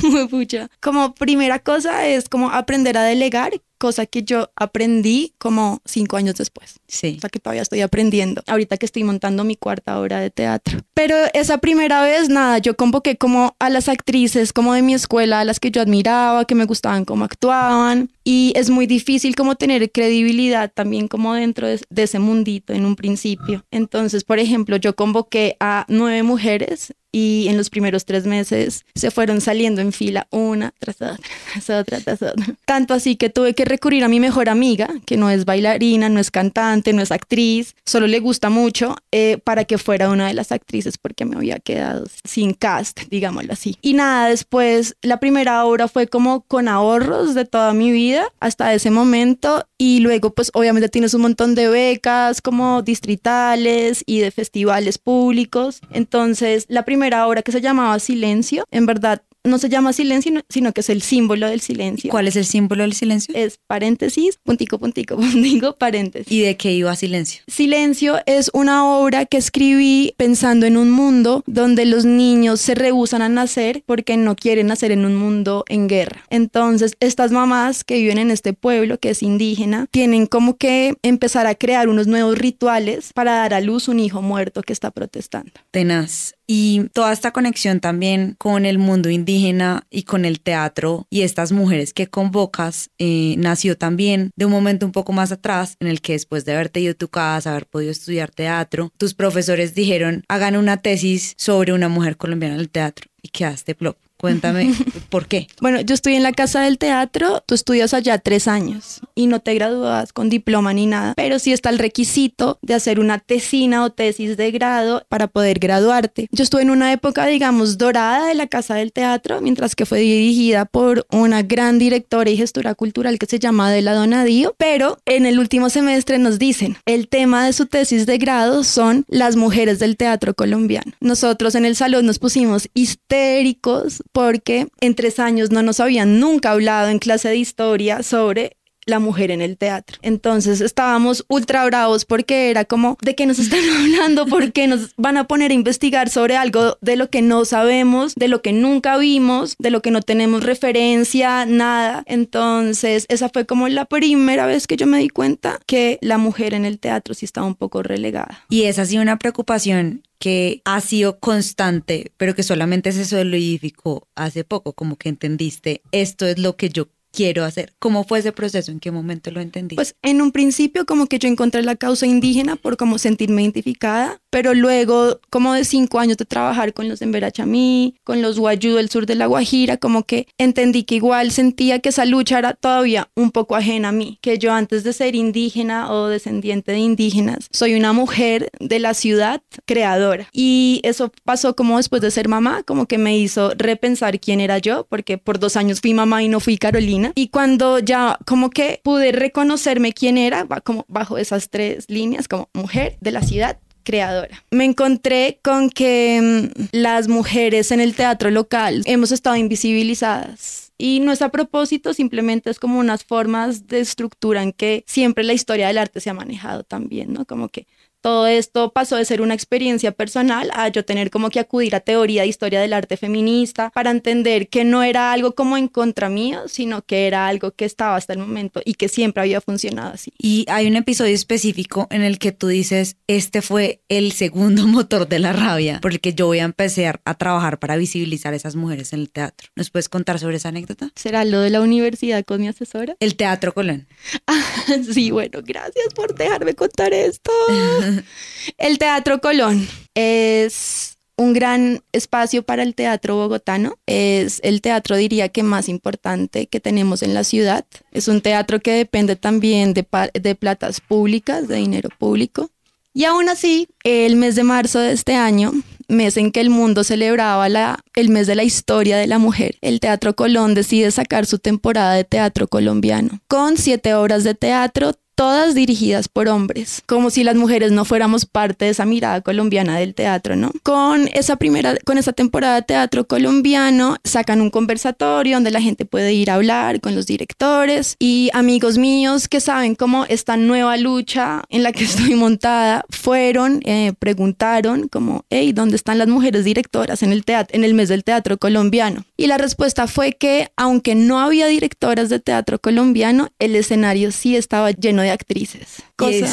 cómo 0.00 0.28
funciona? 0.28 0.68
como 0.80 1.14
primera 1.14 1.58
cosa 1.58 2.06
es 2.06 2.28
como 2.28 2.50
aprender 2.50 2.96
a 2.96 3.04
delegar 3.04 3.52
cosa 3.82 4.06
que 4.06 4.22
yo 4.22 4.48
aprendí 4.54 5.34
como 5.38 5.80
cinco 5.84 6.16
años 6.16 6.36
después. 6.36 6.78
Sí. 6.86 7.16
O 7.18 7.20
sea 7.20 7.30
que 7.30 7.40
todavía 7.40 7.62
estoy 7.62 7.80
aprendiendo. 7.80 8.40
Ahorita 8.46 8.76
que 8.76 8.86
estoy 8.86 9.02
montando 9.02 9.42
mi 9.42 9.56
cuarta 9.56 9.98
obra 9.98 10.20
de 10.20 10.30
teatro. 10.30 10.78
Pero 10.94 11.16
esa 11.34 11.58
primera 11.58 12.00
vez, 12.00 12.28
nada, 12.28 12.58
yo 12.58 12.76
convoqué 12.76 13.16
como 13.16 13.56
a 13.58 13.70
las 13.70 13.88
actrices 13.88 14.52
como 14.52 14.74
de 14.74 14.82
mi 14.82 14.94
escuela, 14.94 15.40
a 15.40 15.44
las 15.44 15.58
que 15.58 15.72
yo 15.72 15.82
admiraba, 15.82 16.44
que 16.44 16.54
me 16.54 16.64
gustaban 16.64 17.04
cómo 17.04 17.24
actuaban. 17.24 18.08
Y 18.22 18.52
es 18.54 18.70
muy 18.70 18.86
difícil 18.86 19.34
como 19.34 19.56
tener 19.56 19.90
credibilidad 19.90 20.70
también 20.72 21.08
como 21.08 21.34
dentro 21.34 21.66
de, 21.66 21.80
de 21.90 22.02
ese 22.04 22.20
mundito 22.20 22.72
en 22.72 22.86
un 22.86 22.94
principio. 22.94 23.64
Entonces, 23.72 24.22
por 24.22 24.38
ejemplo, 24.38 24.76
yo 24.76 24.94
convoqué 24.94 25.56
a 25.58 25.86
nueve 25.88 26.22
mujeres 26.22 26.94
y 27.12 27.46
en 27.48 27.58
los 27.58 27.68
primeros 27.68 28.06
tres 28.06 28.26
meses 28.26 28.84
se 28.94 29.10
fueron 29.10 29.42
saliendo 29.42 29.82
en 29.82 29.92
fila 29.92 30.26
una 30.30 30.72
tras 30.78 30.96
otra, 30.96 31.18
tras 31.52 31.70
otra, 31.70 32.00
tras 32.00 32.22
otra. 32.22 32.54
Tanto 32.64 32.94
así 32.94 33.16
que 33.16 33.28
tuve 33.28 33.54
que 33.54 33.66
recurrir 33.66 34.02
a 34.02 34.08
mi 34.08 34.18
mejor 34.18 34.48
amiga, 34.48 34.88
que 35.04 35.18
no 35.18 35.28
es 35.28 35.44
bailarina, 35.44 36.08
no 36.08 36.18
es 36.18 36.30
cantante, 36.30 36.92
no 36.94 37.02
es 37.02 37.12
actriz, 37.12 37.76
solo 37.84 38.06
le 38.06 38.18
gusta 38.20 38.48
mucho, 38.48 38.96
eh, 39.12 39.38
para 39.44 39.64
que 39.64 39.76
fuera 39.76 40.08
una 40.08 40.26
de 40.26 40.34
las 40.34 40.52
actrices 40.52 40.96
porque 40.96 41.26
me 41.26 41.36
había 41.36 41.58
quedado 41.58 42.06
sin 42.24 42.54
cast, 42.54 43.00
digámoslo 43.10 43.52
así. 43.52 43.76
Y 43.82 43.92
nada, 43.92 44.28
después 44.28 44.96
la 45.02 45.20
primera 45.20 45.64
obra 45.66 45.88
fue 45.88 46.06
como 46.06 46.42
con 46.42 46.68
ahorros 46.68 47.34
de 47.34 47.44
toda 47.44 47.74
mi 47.74 47.92
vida 47.92 48.24
hasta 48.40 48.72
ese 48.72 48.90
momento 48.90 49.66
y 49.76 50.00
luego 50.00 50.32
pues 50.32 50.50
obviamente 50.54 50.88
tienes 50.88 51.12
un 51.12 51.22
montón 51.22 51.54
de 51.54 51.68
becas 51.68 52.40
como 52.40 52.82
distritales 52.82 54.02
y 54.06 54.20
de 54.20 54.30
festivales 54.30 54.98
públicos. 54.98 55.80
Entonces 55.90 56.66
la 56.68 56.84
primera 56.84 57.01
primera 57.02 57.26
obra 57.26 57.42
que 57.42 57.50
se 57.50 57.60
llamaba 57.60 57.98
Silencio. 57.98 58.64
En 58.70 58.86
verdad, 58.86 59.22
no 59.44 59.58
se 59.58 59.68
llama 59.68 59.92
silencio, 59.92 60.40
sino 60.48 60.72
que 60.72 60.82
es 60.82 60.90
el 60.90 61.02
símbolo 61.02 61.48
del 61.48 61.60
silencio. 61.60 62.10
¿Cuál 62.10 62.28
es 62.28 62.36
el 62.36 62.44
símbolo 62.44 62.82
del 62.82 62.92
silencio? 62.92 63.34
Es 63.34 63.58
paréntesis, 63.66 64.38
puntico, 64.42 64.78
puntico, 64.78 65.16
puntico, 65.20 65.76
paréntesis. 65.76 66.30
¿Y 66.30 66.42
de 66.42 66.56
qué 66.56 66.72
iba 66.72 66.94
silencio? 66.94 67.42
Silencio 67.48 68.20
es 68.26 68.50
una 68.54 68.86
obra 68.86 69.26
que 69.26 69.36
escribí 69.38 70.14
pensando 70.16 70.66
en 70.66 70.76
un 70.76 70.90
mundo 70.90 71.42
donde 71.46 71.86
los 71.86 72.04
niños 72.04 72.60
se 72.60 72.74
rehusan 72.74 73.22
a 73.22 73.28
nacer 73.28 73.82
porque 73.84 74.16
no 74.16 74.36
quieren 74.36 74.68
nacer 74.68 74.92
en 74.92 75.04
un 75.04 75.16
mundo 75.16 75.64
en 75.68 75.88
guerra. 75.88 76.22
Entonces, 76.30 76.96
estas 77.00 77.32
mamás 77.32 77.82
que 77.82 77.96
viven 77.96 78.18
en 78.18 78.30
este 78.30 78.52
pueblo, 78.52 78.98
que 78.98 79.10
es 79.10 79.24
indígena, 79.24 79.88
tienen 79.90 80.26
como 80.26 80.56
que 80.56 80.94
empezar 81.02 81.48
a 81.48 81.56
crear 81.56 81.88
unos 81.88 82.06
nuevos 82.06 82.38
rituales 82.38 83.12
para 83.12 83.32
dar 83.32 83.54
a 83.54 83.60
luz 83.60 83.88
un 83.88 83.98
hijo 83.98 84.22
muerto 84.22 84.62
que 84.62 84.72
está 84.72 84.92
protestando. 84.92 85.52
Tenaz. 85.72 86.34
Y 86.54 86.90
toda 86.92 87.14
esta 87.14 87.30
conexión 87.30 87.80
también 87.80 88.34
con 88.36 88.66
el 88.66 88.76
mundo 88.76 89.08
indígena 89.08 89.86
y 89.88 90.02
con 90.02 90.26
el 90.26 90.42
teatro 90.42 91.06
y 91.08 91.22
estas 91.22 91.50
mujeres 91.50 91.94
que 91.94 92.08
convocas 92.08 92.90
eh, 92.98 93.36
nació 93.38 93.78
también 93.78 94.32
de 94.36 94.44
un 94.44 94.52
momento 94.52 94.84
un 94.84 94.92
poco 94.92 95.14
más 95.14 95.32
atrás 95.32 95.78
en 95.80 95.86
el 95.86 96.02
que 96.02 96.12
después 96.12 96.44
de 96.44 96.52
haberte 96.52 96.80
ido 96.80 96.92
a 96.92 96.94
tu 96.94 97.08
casa, 97.08 97.52
haber 97.52 97.64
podido 97.64 97.90
estudiar 97.90 98.30
teatro, 98.30 98.92
tus 98.98 99.14
profesores 99.14 99.74
dijeron 99.74 100.24
hagan 100.28 100.58
una 100.58 100.76
tesis 100.76 101.32
sobre 101.38 101.72
una 101.72 101.88
mujer 101.88 102.18
colombiana 102.18 102.56
en 102.56 102.60
el 102.60 102.68
teatro 102.68 103.08
y 103.22 103.30
quedaste 103.30 103.74
plop. 103.74 103.96
Cuéntame, 104.22 104.72
¿por 105.10 105.26
qué? 105.26 105.48
Bueno, 105.60 105.80
yo 105.80 105.96
estoy 105.96 106.14
en 106.14 106.22
la 106.22 106.30
Casa 106.30 106.60
del 106.60 106.78
Teatro, 106.78 107.42
tú 107.44 107.56
estudias 107.56 107.92
allá 107.92 108.18
tres 108.18 108.46
años 108.46 109.00
y 109.16 109.26
no 109.26 109.40
te 109.40 109.52
gradúas 109.52 110.12
con 110.12 110.30
diploma 110.30 110.72
ni 110.72 110.86
nada, 110.86 111.14
pero 111.16 111.40
sí 111.40 111.52
está 111.52 111.70
el 111.70 111.80
requisito 111.80 112.56
de 112.62 112.74
hacer 112.74 113.00
una 113.00 113.18
tesina 113.18 113.82
o 113.82 113.90
tesis 113.90 114.36
de 114.36 114.52
grado 114.52 115.04
para 115.08 115.26
poder 115.26 115.58
graduarte. 115.58 116.28
Yo 116.30 116.44
estuve 116.44 116.62
en 116.62 116.70
una 116.70 116.92
época, 116.92 117.26
digamos, 117.26 117.78
dorada 117.78 118.28
de 118.28 118.36
la 118.36 118.46
Casa 118.46 118.76
del 118.76 118.92
Teatro, 118.92 119.40
mientras 119.40 119.74
que 119.74 119.86
fue 119.86 119.98
dirigida 119.98 120.66
por 120.66 121.04
una 121.10 121.42
gran 121.42 121.80
directora 121.80 122.30
y 122.30 122.36
gestora 122.36 122.76
cultural 122.76 123.18
que 123.18 123.26
se 123.26 123.40
llama 123.40 123.66
Adela 123.66 123.92
Donadío, 123.92 124.54
pero 124.56 124.98
en 125.04 125.26
el 125.26 125.40
último 125.40 125.68
semestre 125.68 126.20
nos 126.20 126.38
dicen, 126.38 126.76
el 126.86 127.08
tema 127.08 127.44
de 127.44 127.52
su 127.52 127.66
tesis 127.66 128.06
de 128.06 128.18
grado 128.18 128.62
son 128.62 129.04
las 129.08 129.34
mujeres 129.34 129.80
del 129.80 129.96
teatro 129.96 130.34
colombiano. 130.34 130.92
Nosotros 131.00 131.56
en 131.56 131.64
el 131.64 131.74
salón 131.74 132.06
nos 132.06 132.20
pusimos 132.20 132.68
histéricos 132.72 134.00
porque 134.12 134.68
en 134.80 134.94
tres 134.94 135.18
años 135.18 135.50
no 135.50 135.62
nos 135.62 135.80
habían 135.80 136.20
nunca 136.20 136.50
hablado 136.50 136.88
en 136.88 136.98
clase 136.98 137.28
de 137.28 137.36
historia 137.36 138.02
sobre 138.02 138.56
la 138.86 138.98
mujer 138.98 139.30
en 139.30 139.40
el 139.40 139.56
teatro. 139.56 139.98
Entonces 140.02 140.60
estábamos 140.60 141.24
ultra 141.28 141.64
bravos 141.64 142.04
porque 142.04 142.50
era 142.50 142.64
como, 142.64 142.98
¿de 143.02 143.14
qué 143.14 143.26
nos 143.26 143.38
están 143.38 143.60
hablando? 143.76 144.26
¿Por 144.26 144.52
qué 144.52 144.66
nos 144.66 144.94
van 144.96 145.16
a 145.16 145.26
poner 145.26 145.50
a 145.50 145.54
investigar 145.54 146.08
sobre 146.08 146.36
algo 146.36 146.78
de 146.80 146.96
lo 146.96 147.10
que 147.10 147.22
no 147.22 147.44
sabemos, 147.44 148.14
de 148.14 148.28
lo 148.28 148.42
que 148.42 148.52
nunca 148.52 148.96
vimos, 148.96 149.56
de 149.58 149.70
lo 149.70 149.82
que 149.82 149.90
no 149.90 150.02
tenemos 150.02 150.44
referencia, 150.44 151.46
nada? 151.46 152.02
Entonces 152.06 153.06
esa 153.08 153.28
fue 153.28 153.46
como 153.46 153.68
la 153.68 153.84
primera 153.84 154.46
vez 154.46 154.66
que 154.66 154.76
yo 154.76 154.86
me 154.86 154.98
di 154.98 155.08
cuenta 155.08 155.60
que 155.66 155.98
la 156.00 156.18
mujer 156.18 156.54
en 156.54 156.64
el 156.64 156.78
teatro 156.78 157.14
sí 157.14 157.24
estaba 157.24 157.46
un 157.46 157.54
poco 157.54 157.82
relegada. 157.82 158.44
Y 158.48 158.64
esa 158.64 158.82
ha 158.82 158.86
sido 158.86 159.02
una 159.02 159.18
preocupación 159.18 160.02
que 160.18 160.62
ha 160.64 160.80
sido 160.80 161.18
constante, 161.18 162.12
pero 162.16 162.36
que 162.36 162.44
solamente 162.44 162.92
se 162.92 163.04
solidificó 163.04 164.06
hace 164.14 164.44
poco, 164.44 164.72
como 164.72 164.94
que 164.96 165.08
entendiste, 165.08 165.82
esto 165.90 166.26
es 166.26 166.38
lo 166.38 166.56
que 166.56 166.68
yo 166.68 166.86
quiero 167.12 167.44
hacer. 167.44 167.74
¿Cómo 167.78 168.04
fue 168.04 168.18
ese 168.18 168.32
proceso? 168.32 168.72
¿En 168.72 168.80
qué 168.80 168.90
momento 168.90 169.30
lo 169.30 169.40
entendí? 169.40 169.76
Pues 169.76 169.94
en 170.02 170.20
un 170.22 170.32
principio 170.32 170.86
como 170.86 171.06
que 171.06 171.18
yo 171.18 171.28
encontré 171.28 171.62
la 171.62 171.76
causa 171.76 172.06
indígena 172.06 172.56
por 172.56 172.76
como 172.76 172.98
sentirme 172.98 173.42
identificada, 173.42 174.20
pero 174.30 174.54
luego 174.54 175.20
como 175.30 175.52
de 175.52 175.64
cinco 175.64 175.98
años 175.98 176.16
de 176.16 176.24
trabajar 176.24 176.72
con 176.72 176.88
los 176.88 177.02
Emberachamí, 177.02 177.94
con 178.04 178.22
los 178.22 178.38
Guayú 178.38 178.76
del 178.76 178.88
sur 178.88 179.06
de 179.06 179.14
la 179.14 179.26
Guajira, 179.26 179.76
como 179.76 180.04
que 180.04 180.26
entendí 180.38 180.84
que 180.84 180.96
igual 180.96 181.30
sentía 181.30 181.78
que 181.80 181.90
esa 181.90 182.04
lucha 182.06 182.38
era 182.38 182.54
todavía 182.54 183.08
un 183.14 183.30
poco 183.30 183.56
ajena 183.56 183.90
a 183.90 183.92
mí, 183.92 184.18
que 184.22 184.38
yo 184.38 184.52
antes 184.52 184.82
de 184.82 184.92
ser 184.92 185.14
indígena 185.14 185.92
o 185.92 186.08
descendiente 186.08 186.72
de 186.72 186.78
indígenas, 186.78 187.48
soy 187.50 187.74
una 187.74 187.92
mujer 187.92 188.50
de 188.58 188.78
la 188.78 188.94
ciudad 188.94 189.42
creadora. 189.66 190.28
Y 190.32 190.80
eso 190.82 191.12
pasó 191.24 191.54
como 191.54 191.76
después 191.76 192.00
de 192.00 192.10
ser 192.10 192.28
mamá, 192.28 192.62
como 192.62 192.86
que 192.86 192.96
me 192.96 193.18
hizo 193.18 193.52
repensar 193.56 194.18
quién 194.18 194.40
era 194.40 194.58
yo, 194.58 194.86
porque 194.88 195.18
por 195.18 195.38
dos 195.38 195.56
años 195.56 195.80
fui 195.80 195.92
mamá 195.92 196.22
y 196.22 196.28
no 196.28 196.40
fui 196.40 196.56
Carolina 196.56 197.01
y 197.14 197.28
cuando 197.28 197.78
ya 197.78 198.18
como 198.26 198.50
que 198.50 198.80
pude 198.84 199.12
reconocerme 199.12 199.92
quién 199.92 200.18
era, 200.18 200.46
como 200.64 200.84
bajo 200.88 201.18
esas 201.18 201.50
tres 201.50 201.86
líneas, 201.88 202.28
como 202.28 202.48
mujer 202.52 202.96
de 203.00 203.12
la 203.12 203.22
ciudad, 203.22 203.58
creadora. 203.82 204.44
Me 204.50 204.64
encontré 204.64 205.40
con 205.42 205.70
que 205.70 206.20
mm, 206.52 206.64
las 206.72 207.08
mujeres 207.08 207.70
en 207.70 207.80
el 207.80 207.94
teatro 207.94 208.30
local 208.30 208.82
hemos 208.86 209.12
estado 209.12 209.36
invisibilizadas. 209.36 210.72
Y 210.78 211.00
no 211.00 211.12
es 211.12 211.22
a 211.22 211.28
propósito, 211.28 211.94
simplemente 211.94 212.50
es 212.50 212.58
como 212.58 212.80
unas 212.80 213.04
formas 213.04 213.68
de 213.68 213.80
estructura 213.80 214.42
en 214.42 214.52
que 214.52 214.82
siempre 214.86 215.22
la 215.22 215.32
historia 215.32 215.68
del 215.68 215.78
arte 215.78 216.00
se 216.00 216.10
ha 216.10 216.14
manejado 216.14 216.64
también, 216.64 217.12
¿no? 217.12 217.24
Como 217.24 217.48
que 217.48 217.68
todo 218.02 218.26
esto 218.26 218.72
pasó 218.72 218.96
de 218.96 219.04
ser 219.04 219.22
una 219.22 219.34
experiencia 219.34 219.92
personal 219.92 220.50
a 220.54 220.68
yo 220.68 220.84
tener 220.84 221.10
como 221.10 221.30
que 221.30 221.40
acudir 221.40 221.74
a 221.74 221.80
teoría 221.80 222.22
de 222.22 222.28
historia 222.28 222.60
del 222.60 222.72
arte 222.72 222.96
feminista 222.96 223.70
para 223.70 223.90
entender 223.90 224.48
que 224.48 224.64
no 224.64 224.82
era 224.82 225.12
algo 225.12 225.34
como 225.34 225.56
en 225.56 225.68
contra 225.68 226.08
mío, 226.08 226.42
sino 226.48 226.82
que 226.82 227.06
era 227.06 227.28
algo 227.28 227.52
que 227.52 227.64
estaba 227.64 227.96
hasta 227.96 228.12
el 228.12 228.18
momento 228.18 228.60
y 228.64 228.74
que 228.74 228.88
siempre 228.88 229.22
había 229.22 229.40
funcionado 229.40 229.94
así. 229.94 230.12
Y 230.18 230.44
hay 230.48 230.66
un 230.66 230.76
episodio 230.76 231.14
específico 231.14 231.86
en 231.90 232.02
el 232.02 232.18
que 232.18 232.32
tú 232.32 232.48
dices, 232.48 232.96
este 233.06 233.40
fue 233.40 233.80
el 233.88 234.12
segundo 234.12 234.66
motor 234.66 235.08
de 235.08 235.20
la 235.20 235.32
rabia, 235.32 235.78
porque 235.80 236.12
yo 236.12 236.26
voy 236.26 236.40
a 236.40 236.44
empezar 236.44 237.00
a 237.04 237.14
trabajar 237.14 237.60
para 237.60 237.76
visibilizar 237.76 238.32
a 238.32 238.36
esas 238.36 238.56
mujeres 238.56 238.92
en 238.92 239.00
el 239.00 239.10
teatro. 239.10 239.48
¿Nos 239.54 239.70
puedes 239.70 239.88
contar 239.88 240.18
sobre 240.18 240.36
esa 240.36 240.48
anécdota? 240.48 240.90
¿Será 240.96 241.24
lo 241.24 241.40
de 241.40 241.50
la 241.50 241.60
universidad 241.60 242.24
con 242.24 242.40
mi 242.40 242.48
asesora? 242.48 242.96
El 242.98 243.14
Teatro 243.14 243.54
Colón. 243.54 243.86
sí, 244.92 245.12
bueno, 245.12 245.40
gracias 245.44 245.94
por 245.94 246.14
dejarme 246.14 246.54
contar 246.54 246.92
esto. 246.92 247.30
El 248.58 248.78
Teatro 248.78 249.20
Colón 249.20 249.66
es 249.94 250.96
un 251.16 251.32
gran 251.32 251.82
espacio 251.92 252.42
para 252.42 252.62
el 252.62 252.74
teatro 252.74 253.16
bogotano. 253.16 253.78
Es 253.86 254.40
el 254.42 254.60
teatro, 254.60 254.96
diría 254.96 255.28
que 255.28 255.42
más 255.42 255.68
importante 255.68 256.46
que 256.46 256.60
tenemos 256.60 257.02
en 257.02 257.14
la 257.14 257.24
ciudad. 257.24 257.64
Es 257.92 258.08
un 258.08 258.20
teatro 258.20 258.60
que 258.60 258.72
depende 258.72 259.16
también 259.16 259.74
de, 259.74 259.86
de 260.14 260.34
platas 260.34 260.80
públicas, 260.80 261.48
de 261.48 261.56
dinero 261.56 261.90
público. 261.98 262.50
Y 262.94 263.04
aún 263.04 263.28
así, 263.28 263.68
el 263.84 264.16
mes 264.16 264.34
de 264.34 264.42
marzo 264.42 264.78
de 264.78 264.92
este 264.92 265.14
año, 265.14 265.52
mes 265.88 266.16
en 266.18 266.30
que 266.30 266.40
el 266.40 266.50
mundo 266.50 266.84
celebraba 266.84 267.48
la, 267.48 267.80
el 267.94 268.10
mes 268.10 268.26
de 268.26 268.34
la 268.34 268.44
historia 268.44 268.98
de 268.98 269.06
la 269.06 269.18
mujer, 269.18 269.56
el 269.62 269.80
Teatro 269.80 270.14
Colón 270.14 270.54
decide 270.54 270.90
sacar 270.90 271.24
su 271.24 271.38
temporada 271.38 271.94
de 271.94 272.04
teatro 272.04 272.48
colombiano, 272.48 273.20
con 273.28 273.56
siete 273.56 273.94
obras 273.94 274.24
de 274.24 274.34
teatro, 274.34 274.92
todas 275.22 275.54
dirigidas 275.54 276.08
por 276.08 276.26
hombres, 276.26 276.82
como 276.84 277.08
si 277.08 277.22
las 277.22 277.36
mujeres 277.36 277.70
no 277.70 277.84
fuéramos 277.84 278.26
parte 278.26 278.64
de 278.64 278.72
esa 278.72 278.84
mirada 278.84 279.20
colombiana 279.20 279.78
del 279.78 279.94
teatro, 279.94 280.34
¿no? 280.34 280.50
Con 280.64 281.08
esa 281.14 281.36
primera, 281.36 281.76
con 281.84 281.96
esa 281.96 282.12
temporada 282.12 282.56
de 282.56 282.62
teatro 282.62 283.06
colombiano, 283.06 283.98
sacan 284.02 284.40
un 284.40 284.50
conversatorio 284.50 285.36
donde 285.36 285.52
la 285.52 285.60
gente 285.60 285.84
puede 285.84 286.12
ir 286.12 286.28
a 286.28 286.34
hablar 286.34 286.80
con 286.80 286.96
los 286.96 287.06
directores 287.06 287.94
y 288.00 288.30
amigos 288.32 288.78
míos 288.78 289.28
que 289.28 289.38
saben 289.38 289.76
cómo 289.76 290.06
esta 290.06 290.36
nueva 290.36 290.76
lucha 290.76 291.44
en 291.50 291.62
la 291.62 291.70
que 291.70 291.84
estoy 291.92 292.16
montada 292.16 292.84
fueron, 292.90 293.60
eh, 293.64 293.92
preguntaron 294.00 294.88
como, 294.88 295.24
hey, 295.30 295.52
¿dónde 295.52 295.76
están 295.76 295.98
las 295.98 296.08
mujeres 296.08 296.44
directoras 296.44 297.04
en 297.04 297.12
el 297.12 297.24
teatro, 297.24 297.56
en 297.56 297.62
el 297.62 297.74
mes 297.74 297.88
del 297.88 298.02
teatro 298.02 298.38
colombiano? 298.38 299.04
Y 299.16 299.28
la 299.28 299.38
respuesta 299.38 299.86
fue 299.86 300.14
que 300.14 300.48
aunque 300.56 300.96
no 300.96 301.20
había 301.20 301.46
directoras 301.46 302.08
de 302.08 302.18
teatro 302.18 302.58
colombiano, 302.58 303.28
el 303.38 303.54
escenario 303.54 304.10
sí 304.10 304.34
estaba 304.34 304.72
lleno 304.72 305.02
de 305.02 305.11
actrices. 305.12 305.82
Cosa 305.96 306.28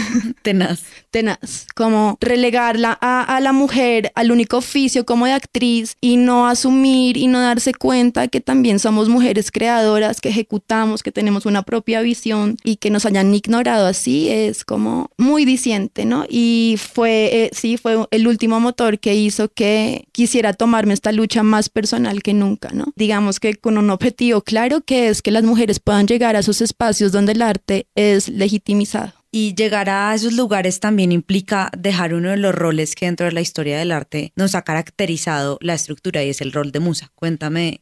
tenaz. 0.42 0.82
Tenaz. 1.10 1.66
Como 1.74 2.16
relegarla 2.20 2.98
a, 3.00 3.38
la 3.40 3.52
mujer 3.52 4.12
al 4.14 4.30
único 4.30 4.58
oficio 4.58 5.04
como 5.04 5.26
de 5.26 5.32
actriz 5.32 5.96
y 6.00 6.16
no 6.16 6.46
asumir 6.46 7.16
y 7.16 7.26
no 7.26 7.40
darse 7.40 7.74
cuenta 7.74 8.28
que 8.28 8.40
también 8.40 8.78
somos 8.78 9.08
mujeres 9.08 9.50
creadoras, 9.50 10.20
que 10.20 10.30
ejecutamos, 10.30 11.02
que 11.02 11.12
tenemos 11.12 11.44
una 11.46 11.62
propia 11.62 12.00
visión 12.00 12.56
y 12.64 12.76
que 12.76 12.90
nos 12.90 13.04
hayan 13.04 13.34
ignorado 13.34 13.86
así 13.86 14.28
es 14.28 14.64
como 14.64 15.10
muy 15.18 15.44
diciente, 15.44 16.04
¿no? 16.04 16.24
Y 16.28 16.76
fue, 16.78 17.44
eh, 17.44 17.50
sí, 17.52 17.76
fue 17.76 18.06
el 18.10 18.26
último 18.26 18.60
motor 18.60 18.98
que 18.98 19.14
hizo 19.14 19.48
que 19.48 20.06
quisiera 20.12 20.52
tomarme 20.52 20.94
esta 20.94 21.12
lucha 21.12 21.42
más 21.42 21.68
personal 21.68 22.22
que 22.22 22.34
nunca, 22.34 22.70
¿no? 22.72 22.86
Digamos 22.96 23.40
que 23.40 23.54
con 23.54 23.78
un 23.78 23.90
objetivo 23.90 24.40
claro 24.40 24.80
que 24.80 25.08
es 25.08 25.22
que 25.22 25.30
las 25.30 25.44
mujeres 25.44 25.80
puedan 25.80 26.06
llegar 26.06 26.36
a 26.36 26.40
esos 26.40 26.60
espacios 26.60 27.12
donde 27.12 27.32
el 27.32 27.42
arte 27.42 27.86
es 27.94 28.11
legitimizado. 28.28 29.12
Y 29.34 29.54
llegar 29.54 29.88
a 29.88 30.14
esos 30.14 30.34
lugares 30.34 30.78
también 30.78 31.10
implica 31.10 31.70
dejar 31.76 32.12
uno 32.12 32.30
de 32.30 32.36
los 32.36 32.54
roles 32.54 32.94
que 32.94 33.06
dentro 33.06 33.24
de 33.24 33.32
la 33.32 33.40
historia 33.40 33.78
del 33.78 33.90
arte 33.90 34.32
nos 34.36 34.54
ha 34.54 34.62
caracterizado 34.62 35.58
la 35.62 35.72
estructura 35.72 36.22
y 36.22 36.28
es 36.28 36.42
el 36.42 36.52
rol 36.52 36.70
de 36.70 36.80
musa. 36.80 37.10
Cuéntame 37.14 37.80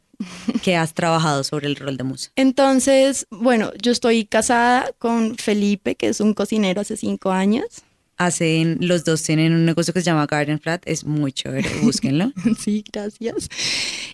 qué 0.63 0.77
has 0.77 0.95
trabajado 0.95 1.43
sobre 1.45 1.67
el 1.67 1.77
rol 1.77 1.97
de 1.97 2.05
musa. 2.05 2.31
Entonces, 2.37 3.27
bueno, 3.31 3.73
yo 3.83 3.91
estoy 3.93 4.27
casada 4.27 4.93
con 4.99 5.37
Felipe, 5.37 5.97
que 5.97 6.09
es 6.09 6.21
un 6.21 6.35
cocinero 6.35 6.81
hace 6.83 6.97
cinco 6.97 7.33
años. 7.33 7.67
Hacen, 8.17 8.79
los 8.81 9.05
dos 9.05 9.23
tienen 9.23 9.55
un 9.55 9.65
negocio 9.65 9.95
que 9.95 10.01
se 10.01 10.07
llama 10.07 10.27
Garden 10.27 10.61
Flat, 10.61 10.83
es 10.85 11.05
muy 11.05 11.33
chévere, 11.33 11.69
búsquenlo. 11.83 12.33
sí, 12.59 12.85
gracias. 12.93 13.49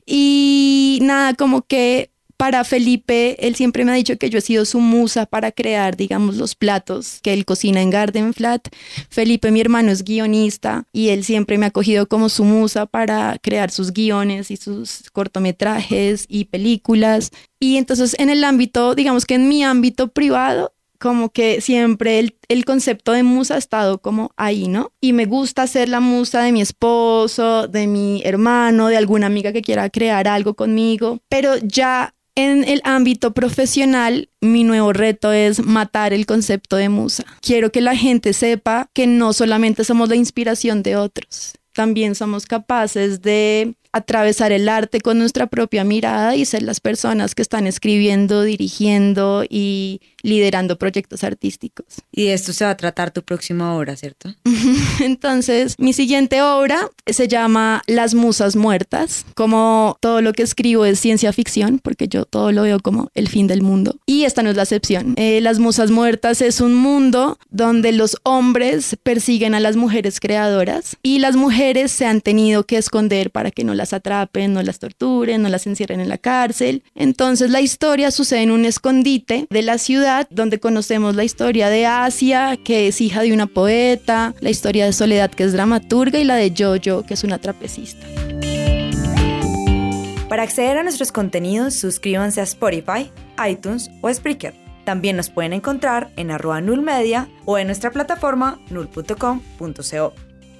Y 0.06 1.00
nada, 1.02 1.34
como 1.34 1.66
que 1.66 2.10
para 2.36 2.64
Felipe, 2.64 3.46
él 3.46 3.54
siempre 3.54 3.84
me 3.84 3.92
ha 3.92 3.94
dicho 3.94 4.18
que 4.18 4.30
yo 4.30 4.38
he 4.38 4.42
sido 4.42 4.64
su 4.64 4.80
musa 4.80 5.26
para 5.26 5.52
crear, 5.52 5.96
digamos, 5.96 6.36
los 6.36 6.54
platos 6.54 7.20
que 7.22 7.32
él 7.32 7.44
cocina 7.44 7.80
en 7.80 7.90
Garden 7.90 8.34
Flat. 8.34 8.68
Felipe, 9.08 9.50
mi 9.50 9.60
hermano, 9.60 9.90
es 9.90 10.04
guionista 10.04 10.84
y 10.92 11.08
él 11.08 11.24
siempre 11.24 11.58
me 11.58 11.66
ha 11.66 11.70
cogido 11.70 12.06
como 12.08 12.28
su 12.28 12.44
musa 12.44 12.86
para 12.86 13.38
crear 13.42 13.70
sus 13.70 13.92
guiones 13.92 14.50
y 14.50 14.56
sus 14.56 15.10
cortometrajes 15.12 16.26
y 16.28 16.44
películas. 16.46 17.30
Y 17.58 17.76
entonces 17.76 18.14
en 18.18 18.30
el 18.30 18.44
ámbito, 18.44 18.94
digamos 18.94 19.24
que 19.26 19.34
en 19.34 19.48
mi 19.48 19.64
ámbito 19.64 20.08
privado, 20.08 20.72
como 20.98 21.30
que 21.30 21.60
siempre 21.60 22.18
el, 22.18 22.36
el, 22.48 22.64
concepto 22.64 23.12
de 23.12 23.22
musa 23.22 23.56
ha 23.56 23.58
estado 23.58 23.98
como 24.00 24.30
ahí, 24.36 24.66
¿no? 24.68 24.92
Y 25.00 25.12
me 25.12 25.26
gusta 25.26 25.66
ser 25.66 25.88
la 25.88 26.00
musa 26.00 26.42
de 26.42 26.52
mi 26.52 26.62
esposo, 26.62 27.68
de 27.68 27.86
mi 27.86 28.22
hermano, 28.24 28.88
de 28.88 28.96
alguna 28.96 29.26
amiga 29.26 29.52
que 29.52 29.62
quiera 29.62 29.90
crear 29.90 30.26
algo 30.26 30.54
conmigo, 30.54 31.20
pero 31.28 31.56
ya 31.58 32.15
en 32.36 32.62
el 32.64 32.80
ámbito 32.84 33.32
profesional, 33.32 34.28
mi 34.40 34.62
nuevo 34.62 34.92
reto 34.92 35.32
es 35.32 35.64
matar 35.64 36.12
el 36.12 36.26
concepto 36.26 36.76
de 36.76 36.88
musa. 36.88 37.24
Quiero 37.40 37.72
que 37.72 37.80
la 37.80 37.96
gente 37.96 38.32
sepa 38.32 38.88
que 38.92 39.06
no 39.06 39.32
solamente 39.32 39.82
somos 39.82 40.08
la 40.08 40.16
inspiración 40.16 40.82
de 40.82 40.96
otros, 40.96 41.54
también 41.72 42.14
somos 42.14 42.46
capaces 42.46 43.22
de 43.22 43.74
atravesar 43.96 44.52
el 44.52 44.68
arte 44.68 45.00
con 45.00 45.18
nuestra 45.18 45.46
propia 45.46 45.84
mirada 45.84 46.36
y 46.36 46.44
ser 46.44 46.62
las 46.62 46.80
personas 46.80 47.34
que 47.34 47.42
están 47.42 47.66
escribiendo, 47.66 48.42
dirigiendo 48.42 49.44
y 49.48 50.00
liderando 50.22 50.76
proyectos 50.76 51.22
artísticos. 51.22 51.86
Y 52.10 52.26
de 52.26 52.34
esto 52.34 52.52
se 52.52 52.64
va 52.64 52.72
a 52.72 52.76
tratar 52.76 53.12
tu 53.12 53.22
próxima 53.22 53.76
obra, 53.76 53.96
¿cierto? 53.96 54.34
Entonces, 55.00 55.76
mi 55.78 55.92
siguiente 55.92 56.42
obra 56.42 56.90
se 57.06 57.28
llama 57.28 57.82
Las 57.86 58.14
Musas 58.14 58.56
Muertas. 58.56 59.24
Como 59.34 59.96
todo 60.00 60.20
lo 60.22 60.32
que 60.32 60.42
escribo 60.42 60.84
es 60.84 60.98
ciencia 60.98 61.32
ficción, 61.32 61.78
porque 61.78 62.08
yo 62.08 62.24
todo 62.24 62.50
lo 62.50 62.62
veo 62.62 62.80
como 62.80 63.10
el 63.14 63.28
fin 63.28 63.46
del 63.46 63.62
mundo. 63.62 63.96
Y 64.04 64.24
esta 64.24 64.42
no 64.42 64.50
es 64.50 64.56
la 64.56 64.62
excepción. 64.62 65.14
Eh, 65.16 65.40
las 65.40 65.58
Musas 65.60 65.90
Muertas 65.90 66.42
es 66.42 66.60
un 66.60 66.74
mundo 66.74 67.38
donde 67.50 67.92
los 67.92 68.16
hombres 68.24 68.96
persiguen 69.02 69.54
a 69.54 69.60
las 69.60 69.76
mujeres 69.76 70.18
creadoras 70.18 70.96
y 71.02 71.20
las 71.20 71.36
mujeres 71.36 71.92
se 71.92 72.06
han 72.06 72.20
tenido 72.20 72.64
que 72.64 72.78
esconder 72.78 73.30
para 73.30 73.50
que 73.50 73.64
no 73.64 73.74
las 73.74 73.85
atrapen, 73.92 74.52
no 74.52 74.62
las 74.62 74.78
torturen, 74.78 75.42
no 75.42 75.48
las 75.48 75.66
encierren 75.66 76.00
en 76.00 76.08
la 76.08 76.18
cárcel. 76.18 76.82
Entonces, 76.94 77.50
la 77.50 77.60
historia 77.60 78.10
sucede 78.10 78.42
en 78.42 78.50
un 78.50 78.64
escondite 78.64 79.46
de 79.50 79.62
la 79.62 79.78
ciudad 79.78 80.26
donde 80.30 80.60
conocemos 80.60 81.14
la 81.14 81.24
historia 81.24 81.68
de 81.68 81.86
Asia, 81.86 82.56
que 82.62 82.88
es 82.88 83.00
hija 83.00 83.22
de 83.22 83.32
una 83.32 83.46
poeta, 83.46 84.34
la 84.40 84.50
historia 84.50 84.86
de 84.86 84.92
Soledad, 84.92 85.30
que 85.30 85.44
es 85.44 85.52
dramaturga, 85.52 86.18
y 86.18 86.24
la 86.24 86.36
de 86.36 86.52
Jojo, 86.56 87.04
que 87.04 87.14
es 87.14 87.24
una 87.24 87.38
trapecista. 87.38 88.06
Para 90.28 90.42
acceder 90.42 90.76
a 90.76 90.82
nuestros 90.82 91.12
contenidos, 91.12 91.74
suscríbanse 91.74 92.40
a 92.40 92.44
Spotify, 92.44 93.10
iTunes 93.48 93.90
o 94.00 94.12
Spreaker. 94.12 94.54
También 94.84 95.16
nos 95.16 95.30
pueden 95.30 95.52
encontrar 95.52 96.10
en 96.16 96.30
arroba 96.30 96.60
nullmedia 96.60 97.28
o 97.44 97.58
en 97.58 97.66
nuestra 97.66 97.90
plataforma 97.90 98.60
null.com.co 98.70 100.12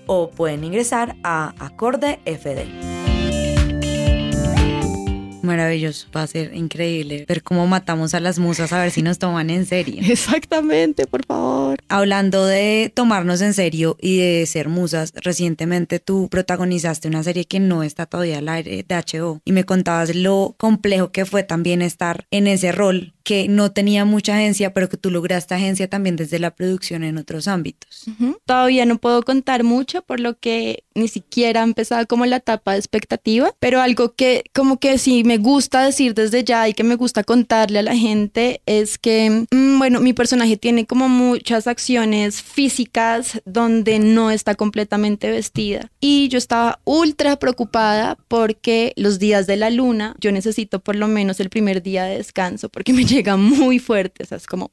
o 0.07 0.31
pueden 0.31 0.65
ingresar 0.65 1.17
a 1.23 1.55
Acorde 1.59 2.21
FD 2.25 2.96
maravilloso, 5.47 6.09
va 6.15 6.23
a 6.23 6.27
ser 6.27 6.55
increíble 6.55 7.25
ver 7.27 7.43
cómo 7.43 7.67
matamos 7.67 8.15
a 8.15 8.21
las 8.21 8.39
musas 8.39 8.73
a 8.73 8.81
ver 8.81 8.91
si 8.91 9.03
nos 9.03 9.19
toman 9.19 9.51
en 9.51 9.65
serio. 9.65 10.03
Exactamente, 10.07 11.07
por 11.07 11.25
favor. 11.25 11.79
Hablando 11.89 12.45
de 12.45 12.93
tomarnos 12.95 13.41
en 13.41 13.55
serio 13.55 13.97
y 14.01 14.19
de 14.19 14.47
ser 14.47 14.69
musas, 14.69 15.13
recientemente 15.15 16.01
tú 16.01 16.29
protagonizaste 16.31 17.09
una 17.09 17.23
serie 17.23 17.47
que 17.47 17.61
no 17.61 17.83
está 17.83 18.07
todavía 18.07 18.39
al 18.39 18.49
aire 18.49 18.85
de 18.87 18.95
HBO 18.95 19.41
y 19.45 19.53
me 19.53 19.65
contabas 19.65 20.15
lo 20.15 20.55
complejo 20.59 21.11
que 21.11 21.25
fue 21.25 21.43
también 21.43 21.83
estar 21.83 22.27
en 22.31 22.47
ese 22.47 22.73
rol 22.73 23.16
que 23.27 23.49
no 23.49 23.73
tenía 23.73 24.05
mucha 24.05 24.37
agencia, 24.37 24.73
pero 24.73 24.89
que 24.89 24.97
tú 24.97 25.11
lograste 25.11 25.53
agencia 25.53 25.91
también 25.91 26.15
desde 26.15 26.39
la 26.39 26.53
producción 26.53 27.03
en 27.03 27.19
otros 27.19 27.49
ámbitos. 27.49 28.05
Todavía 28.45 28.87
no 28.87 28.99
puedo 28.99 29.25
contar 29.25 29.65
mucho, 29.65 30.03
por 30.03 30.21
lo 30.21 30.39
que 30.39 30.85
ni 30.95 31.09
siquiera 31.09 31.63
ha 31.63 31.65
empezado 31.65 32.07
como 32.07 32.25
la 32.25 32.37
etapa 32.37 32.73
de 32.73 32.79
expectativa, 32.79 33.53
pero 33.59 33.81
algo 33.81 34.15
que 34.15 34.45
como 34.55 34.79
que 34.79 34.97
sí 34.99 35.25
me 35.25 35.39
gusta 35.39 35.85
decir 35.85 36.15
desde 36.15 36.45
ya 36.45 36.69
y 36.69 36.73
que 36.73 36.85
me 36.85 36.95
gusta 36.95 37.25
contarle 37.25 37.81
a 37.81 37.83
la 37.83 37.97
gente 37.97 38.63
es 38.65 38.97
que, 38.97 39.45
mm, 39.51 39.79
bueno, 39.81 40.01
mi 40.01 40.13
personaje 40.13 40.57
tiene 40.57 40.87
como 40.87 41.09
muchas 41.09 41.67
acciones 41.67 42.41
físicas 42.41 43.43
donde 43.45 43.99
no 43.99 44.31
está 44.31 44.55
completamente 44.55 45.33
vestida 45.33 45.91
y 46.01 46.29
yo 46.29 46.39
estaba 46.39 46.79
ultra 46.85 47.41
preocupada 47.41 48.17
porque 48.29 48.93
los 48.95 49.19
días 49.19 49.49
de 49.49 49.57
la 49.57 49.71
luna 49.71 50.15
yo 50.21 50.31
necesito 50.31 50.79
por 50.79 50.95
lo 50.95 51.09
menos 51.09 51.41
el 51.41 51.51
primer 51.51 51.83
día 51.83 52.05
de 52.05 52.19
descanso 52.19 52.69
porque 52.69 52.93
me 52.93 53.05
llega 53.17 53.37
muy 53.37 53.79
fuerte, 53.79 54.23
o 54.23 54.27
sea, 54.27 54.37
es 54.37 54.47
como... 54.47 54.71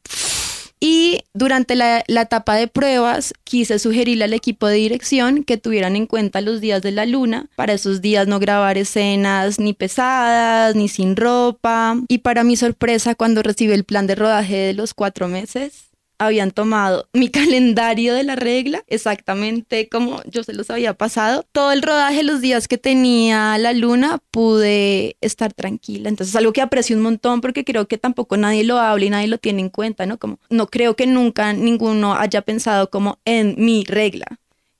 Y 0.85 1.21
durante 1.33 1.75
la, 1.75 2.03
la, 2.07 2.23
etapa 2.23 2.55
de 2.55 2.67
pruebas 2.67 3.33
quise 3.45 3.79
sugerirle 3.79 4.25
al 4.25 4.33
equipo 4.33 4.67
de 4.67 4.75
dirección 4.75 5.45
que 5.45 5.55
tuvieran 5.55 5.95
en 5.95 6.07
cuenta 6.07 6.41
los 6.41 6.59
días 6.59 6.81
de 6.81 6.91
la 6.91 7.05
luna, 7.05 7.49
para 7.55 7.71
esos 7.71 8.01
días 8.01 8.27
no 8.27 8.37
grabar 8.37 8.77
escenas 8.77 9.59
ni 9.59 9.71
pesadas, 9.71 10.75
ni 10.75 10.89
sin 10.89 11.15
ropa. 11.15 11.95
Y 12.09 12.17
para 12.17 12.43
mi 12.43 12.57
sorpresa, 12.57 13.15
cuando 13.15 13.43
recibí 13.43 13.71
el 13.71 13.85
plan 13.85 14.07
de 14.07 14.15
rodaje 14.15 14.57
de 14.57 14.73
los 14.73 14.93
cuatro 14.93 15.29
meses, 15.29 15.92
habían 16.25 16.51
tomado 16.51 17.07
mi 17.13 17.29
calendario 17.29 18.13
de 18.13 18.23
la 18.23 18.35
regla, 18.35 18.83
exactamente 18.87 19.89
como 19.89 20.21
yo 20.25 20.43
se 20.43 20.53
los 20.53 20.69
había 20.69 20.93
pasado. 20.93 21.45
Todo 21.51 21.71
el 21.71 21.81
rodaje, 21.81 22.23
los 22.23 22.41
días 22.41 22.67
que 22.67 22.77
tenía 22.77 23.57
la 23.57 23.73
luna, 23.73 24.19
pude 24.31 25.17
estar 25.21 25.53
tranquila. 25.53 26.09
Entonces, 26.09 26.35
algo 26.35 26.53
que 26.53 26.61
aprecio 26.61 26.95
un 26.95 27.03
montón 27.03 27.41
porque 27.41 27.63
creo 27.63 27.87
que 27.87 27.97
tampoco 27.97 28.37
nadie 28.37 28.63
lo 28.63 28.79
habla 28.79 29.05
y 29.05 29.09
nadie 29.09 29.27
lo 29.27 29.37
tiene 29.37 29.61
en 29.61 29.69
cuenta, 29.69 30.05
¿no? 30.05 30.17
Como 30.17 30.39
no 30.49 30.67
creo 30.67 30.95
que 30.95 31.07
nunca 31.07 31.53
ninguno 31.53 32.15
haya 32.15 32.41
pensado 32.41 32.89
como 32.89 33.19
en 33.25 33.55
mi 33.57 33.83
regla. 33.83 34.25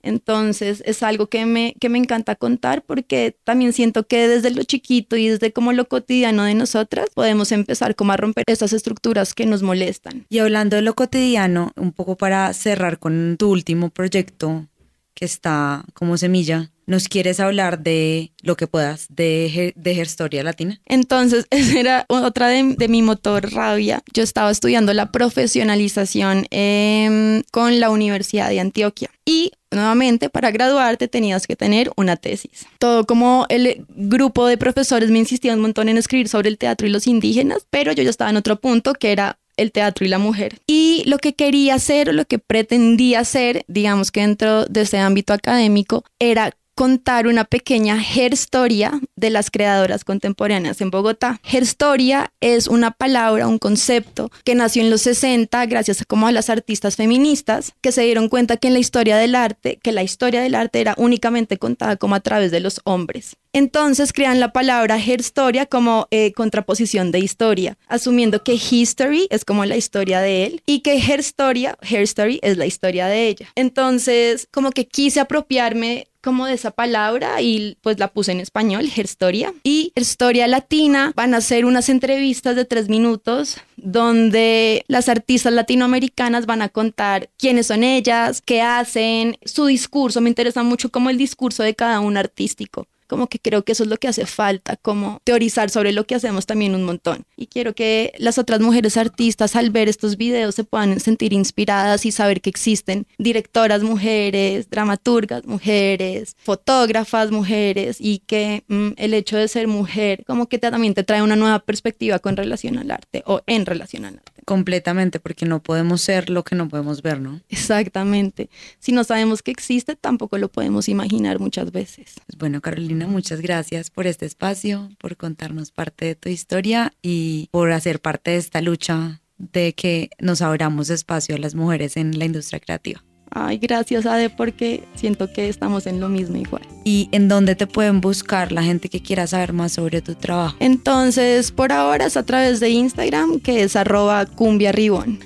Entonces 0.03 0.83
es 0.85 1.01
algo 1.01 1.27
que 1.27 1.45
me, 1.45 1.73
que 1.79 1.89
me 1.89 1.97
encanta 1.97 2.35
contar 2.35 2.83
porque 2.83 3.35
también 3.43 3.73
siento 3.73 4.05
que 4.05 4.27
desde 4.27 4.51
lo 4.51 4.63
chiquito 4.63 5.15
y 5.15 5.29
desde 5.29 5.51
como 5.51 5.73
lo 5.73 5.87
cotidiano 5.87 6.43
de 6.43 6.53
nosotras 6.53 7.09
podemos 7.13 7.51
empezar 7.51 7.95
como 7.95 8.11
a 8.11 8.17
romper 8.17 8.43
esas 8.47 8.73
estructuras 8.73 9.33
que 9.33 9.45
nos 9.45 9.63
molestan. 9.63 10.25
Y 10.29 10.39
hablando 10.39 10.75
de 10.75 10.81
lo 10.81 10.93
cotidiano, 10.93 11.71
un 11.75 11.93
poco 11.93 12.17
para 12.17 12.53
cerrar 12.53 12.99
con 12.99 13.37
tu 13.39 13.49
último 13.49 13.89
proyecto 13.89 14.67
que 15.13 15.25
está 15.25 15.85
como 15.93 16.17
semilla, 16.17 16.71
¿Nos 16.85 17.07
quieres 17.07 17.39
hablar 17.39 17.79
de 17.79 18.33
lo 18.41 18.57
que 18.57 18.67
puedas 18.67 19.07
de, 19.09 19.73
de 19.75 19.99
Herstoria 19.99 20.43
Latina? 20.43 20.81
Entonces, 20.85 21.45
esa 21.49 21.79
era 21.79 22.05
otra 22.09 22.49
de, 22.49 22.75
de 22.77 22.87
mi 22.87 23.01
motor 23.01 23.51
rabia. 23.53 24.03
Yo 24.13 24.23
estaba 24.23 24.51
estudiando 24.51 24.93
la 24.93 25.11
profesionalización 25.11 26.45
em, 26.51 27.43
con 27.51 27.79
la 27.79 27.89
Universidad 27.89 28.49
de 28.49 28.59
Antioquia 28.59 29.09
y 29.25 29.53
nuevamente 29.71 30.29
para 30.29 30.51
graduarte 30.51 31.07
tenías 31.07 31.47
que 31.47 31.55
tener 31.55 31.89
una 31.95 32.17
tesis. 32.17 32.67
Todo 32.79 33.05
como 33.05 33.45
el 33.49 33.85
grupo 33.89 34.45
de 34.45 34.57
profesores 34.57 35.09
me 35.09 35.19
insistía 35.19 35.53
un 35.53 35.61
montón 35.61 35.89
en 35.89 35.97
escribir 35.97 36.27
sobre 36.27 36.49
el 36.49 36.57
teatro 36.57 36.85
y 36.85 36.91
los 36.91 37.07
indígenas, 37.07 37.65
pero 37.69 37.93
yo 37.93 38.03
ya 38.03 38.09
estaba 38.09 38.29
en 38.29 38.37
otro 38.37 38.59
punto 38.59 38.93
que 38.93 39.11
era 39.11 39.39
el 39.57 39.71
teatro 39.71 40.05
y 40.05 40.09
la 40.09 40.19
mujer. 40.19 40.59
Y 40.67 41.03
lo 41.05 41.17
que 41.17 41.33
quería 41.33 41.75
hacer 41.75 42.09
o 42.09 42.13
lo 42.13 42.25
que 42.25 42.39
pretendía 42.39 43.19
hacer, 43.19 43.63
digamos 43.67 44.11
que 44.11 44.21
dentro 44.21 44.65
de 44.65 44.81
ese 44.81 44.97
ámbito 44.97 45.33
académico, 45.33 46.03
era 46.19 46.55
contar 46.75 47.27
una 47.27 47.45
pequeña 47.45 47.97
herstoria 48.15 48.99
de 49.15 49.29
las 49.29 49.51
creadoras 49.51 50.03
contemporáneas 50.03 50.81
en 50.81 50.91
Bogotá. 50.91 51.39
Herstoria 51.43 52.31
es 52.41 52.67
una 52.67 52.91
palabra, 52.91 53.47
un 53.47 53.59
concepto 53.59 54.31
que 54.43 54.55
nació 54.55 54.81
en 54.81 54.89
los 54.89 55.01
60 55.01 55.65
gracias 55.67 56.01
a 56.01 56.05
como 56.05 56.27
a 56.27 56.31
las 56.31 56.49
artistas 56.49 56.95
feministas 56.95 57.73
que 57.81 57.91
se 57.91 58.03
dieron 58.03 58.29
cuenta 58.29 58.57
que 58.57 58.67
en 58.67 58.73
la 58.73 58.79
historia 58.79 59.17
del 59.17 59.35
arte, 59.35 59.79
que 59.81 59.91
la 59.91 60.03
historia 60.03 60.41
del 60.41 60.55
arte 60.55 60.81
era 60.81 60.95
únicamente 60.97 61.57
contada 61.57 61.95
como 61.97 62.15
a 62.15 62.19
través 62.19 62.51
de 62.51 62.59
los 62.59 62.81
hombres. 62.83 63.35
Entonces 63.55 64.13
crean 64.13 64.39
la 64.39 64.51
palabra 64.51 64.97
herstoria 64.97 65.67
como 65.67 66.07
eh, 66.09 66.33
contraposición 66.33 67.11
de 67.11 67.19
historia, 67.19 67.77
asumiendo 67.87 68.43
que 68.43 68.53
history 68.53 69.27
es 69.29 69.45
como 69.45 69.63
la 69.65 69.77
historia 69.77 70.21
de 70.21 70.45
él 70.45 70.61
y 70.65 70.79
que 70.79 70.97
herstoria, 70.97 71.77
herstory 71.81 72.39
es 72.41 72.57
la 72.57 72.65
historia 72.65 73.05
de 73.05 73.27
ella. 73.27 73.47
Entonces, 73.55 74.47
como 74.51 74.71
que 74.71 74.87
quise 74.87 75.19
apropiarme 75.19 76.07
como 76.23 76.45
de 76.45 76.53
esa 76.53 76.71
palabra 76.71 77.41
y 77.41 77.77
pues 77.81 77.99
la 77.99 78.07
puse 78.07 78.31
en 78.31 78.39
español, 78.39 78.89
Herstoria. 78.95 79.53
Y 79.63 79.91
Herstoria 79.95 80.47
Latina 80.47 81.11
van 81.15 81.33
a 81.33 81.41
ser 81.41 81.65
unas 81.65 81.89
entrevistas 81.89 82.55
de 82.55 82.65
tres 82.65 82.89
minutos 82.89 83.57
donde 83.75 84.85
las 84.87 85.09
artistas 85.09 85.53
latinoamericanas 85.53 86.45
van 86.45 86.61
a 86.61 86.69
contar 86.69 87.29
quiénes 87.37 87.67
son 87.67 87.83
ellas, 87.83 88.41
qué 88.41 88.61
hacen, 88.61 89.37
su 89.43 89.65
discurso. 89.65 90.21
Me 90.21 90.29
interesa 90.29 90.63
mucho 90.63 90.89
como 90.89 91.09
el 91.09 91.17
discurso 91.17 91.63
de 91.63 91.75
cada 91.75 91.99
uno 91.99 92.19
artístico 92.19 92.87
como 93.07 93.27
que 93.27 93.39
creo 93.39 93.63
que 93.63 93.73
eso 93.73 93.83
es 93.83 93.89
lo 93.89 93.97
que 93.97 94.07
hace 94.07 94.25
falta, 94.25 94.77
como 94.77 95.19
teorizar 95.23 95.69
sobre 95.69 95.91
lo 95.91 96.05
que 96.05 96.15
hacemos 96.15 96.45
también 96.45 96.75
un 96.75 96.83
montón. 96.83 97.25
Y 97.35 97.47
quiero 97.47 97.73
que 97.73 98.13
las 98.17 98.37
otras 98.37 98.59
mujeres 98.59 98.97
artistas 98.97 99.55
al 99.55 99.69
ver 99.69 99.89
estos 99.89 100.17
videos 100.17 100.55
se 100.55 100.63
puedan 100.63 100.99
sentir 100.99 101.33
inspiradas 101.33 102.05
y 102.05 102.11
saber 102.11 102.41
que 102.41 102.49
existen 102.49 103.07
directoras 103.17 103.83
mujeres, 103.83 104.69
dramaturgas 104.69 105.45
mujeres, 105.45 106.35
fotógrafas 106.39 107.31
mujeres 107.31 107.97
y 107.99 108.19
que 108.19 108.63
mm, 108.67 108.89
el 108.97 109.13
hecho 109.13 109.37
de 109.37 109.47
ser 109.47 109.67
mujer 109.67 110.23
como 110.25 110.47
que 110.47 110.59
también 110.59 110.93
te 110.93 111.03
trae 111.03 111.21
una 111.21 111.35
nueva 111.35 111.59
perspectiva 111.59 112.19
con 112.19 112.37
relación 112.37 112.77
al 112.77 112.91
arte 112.91 113.23
o 113.25 113.41
en 113.47 113.65
relación 113.65 114.05
al 114.05 114.15
arte. 114.15 114.32
Completamente, 114.45 115.19
porque 115.19 115.45
no 115.45 115.61
podemos 115.61 116.01
ser 116.01 116.29
lo 116.29 116.43
que 116.43 116.55
no 116.55 116.67
podemos 116.67 117.01
ver, 117.01 117.19
¿no? 117.19 117.41
Exactamente. 117.49 118.49
Si 118.79 118.91
no 118.91 119.03
sabemos 119.03 119.41
que 119.41 119.51
existe, 119.51 119.95
tampoco 119.95 120.37
lo 120.37 120.49
podemos 120.49 120.89
imaginar 120.89 121.39
muchas 121.39 121.71
veces. 121.71 122.15
Pues 122.25 122.37
bueno, 122.37 122.61
Carolina, 122.61 123.07
muchas 123.07 123.41
gracias 123.41 123.89
por 123.89 124.07
este 124.07 124.25
espacio, 124.25 124.89
por 124.99 125.17
contarnos 125.17 125.71
parte 125.71 126.05
de 126.05 126.15
tu 126.15 126.29
historia 126.29 126.93
y 127.01 127.49
por 127.51 127.71
hacer 127.71 128.01
parte 128.01 128.31
de 128.31 128.37
esta 128.37 128.61
lucha 128.61 129.21
de 129.37 129.73
que 129.73 130.09
nos 130.19 130.41
abramos 130.41 130.89
espacio 130.89 131.35
a 131.35 131.39
las 131.39 131.55
mujeres 131.55 131.97
en 131.97 132.17
la 132.17 132.25
industria 132.25 132.59
creativa. 132.59 133.03
Ay, 133.35 133.57
gracias, 133.57 134.05
Ade, 134.05 134.29
porque 134.29 134.83
siento 134.95 135.31
que 135.31 135.49
estamos 135.49 135.87
en 135.87 135.99
lo 135.99 136.07
mismo 136.07 136.37
igual. 136.37 136.61
¿Y 136.83 137.09
en 137.11 137.27
dónde 137.27 137.55
te 137.55 137.65
pueden 137.65 137.99
buscar 137.99 138.51
la 138.51 138.61
gente 138.61 138.89
que 138.89 139.01
quiera 139.01 139.25
saber 139.25 139.53
más 139.53 139.73
sobre 139.73 140.01
tu 140.01 140.15
trabajo? 140.15 140.55
Entonces, 140.59 141.51
por 141.51 141.71
ahora 141.71 142.05
es 142.05 142.17
a 142.17 142.23
través 142.23 142.59
de 142.59 142.69
Instagram, 142.69 143.39
que 143.39 143.63
es 143.63 143.75
arroba 143.75 144.25
cumbia 144.25 144.71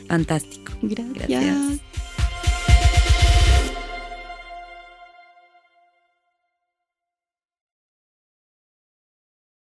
Fantástico. 0.07 0.73
Gracias. 0.81 1.81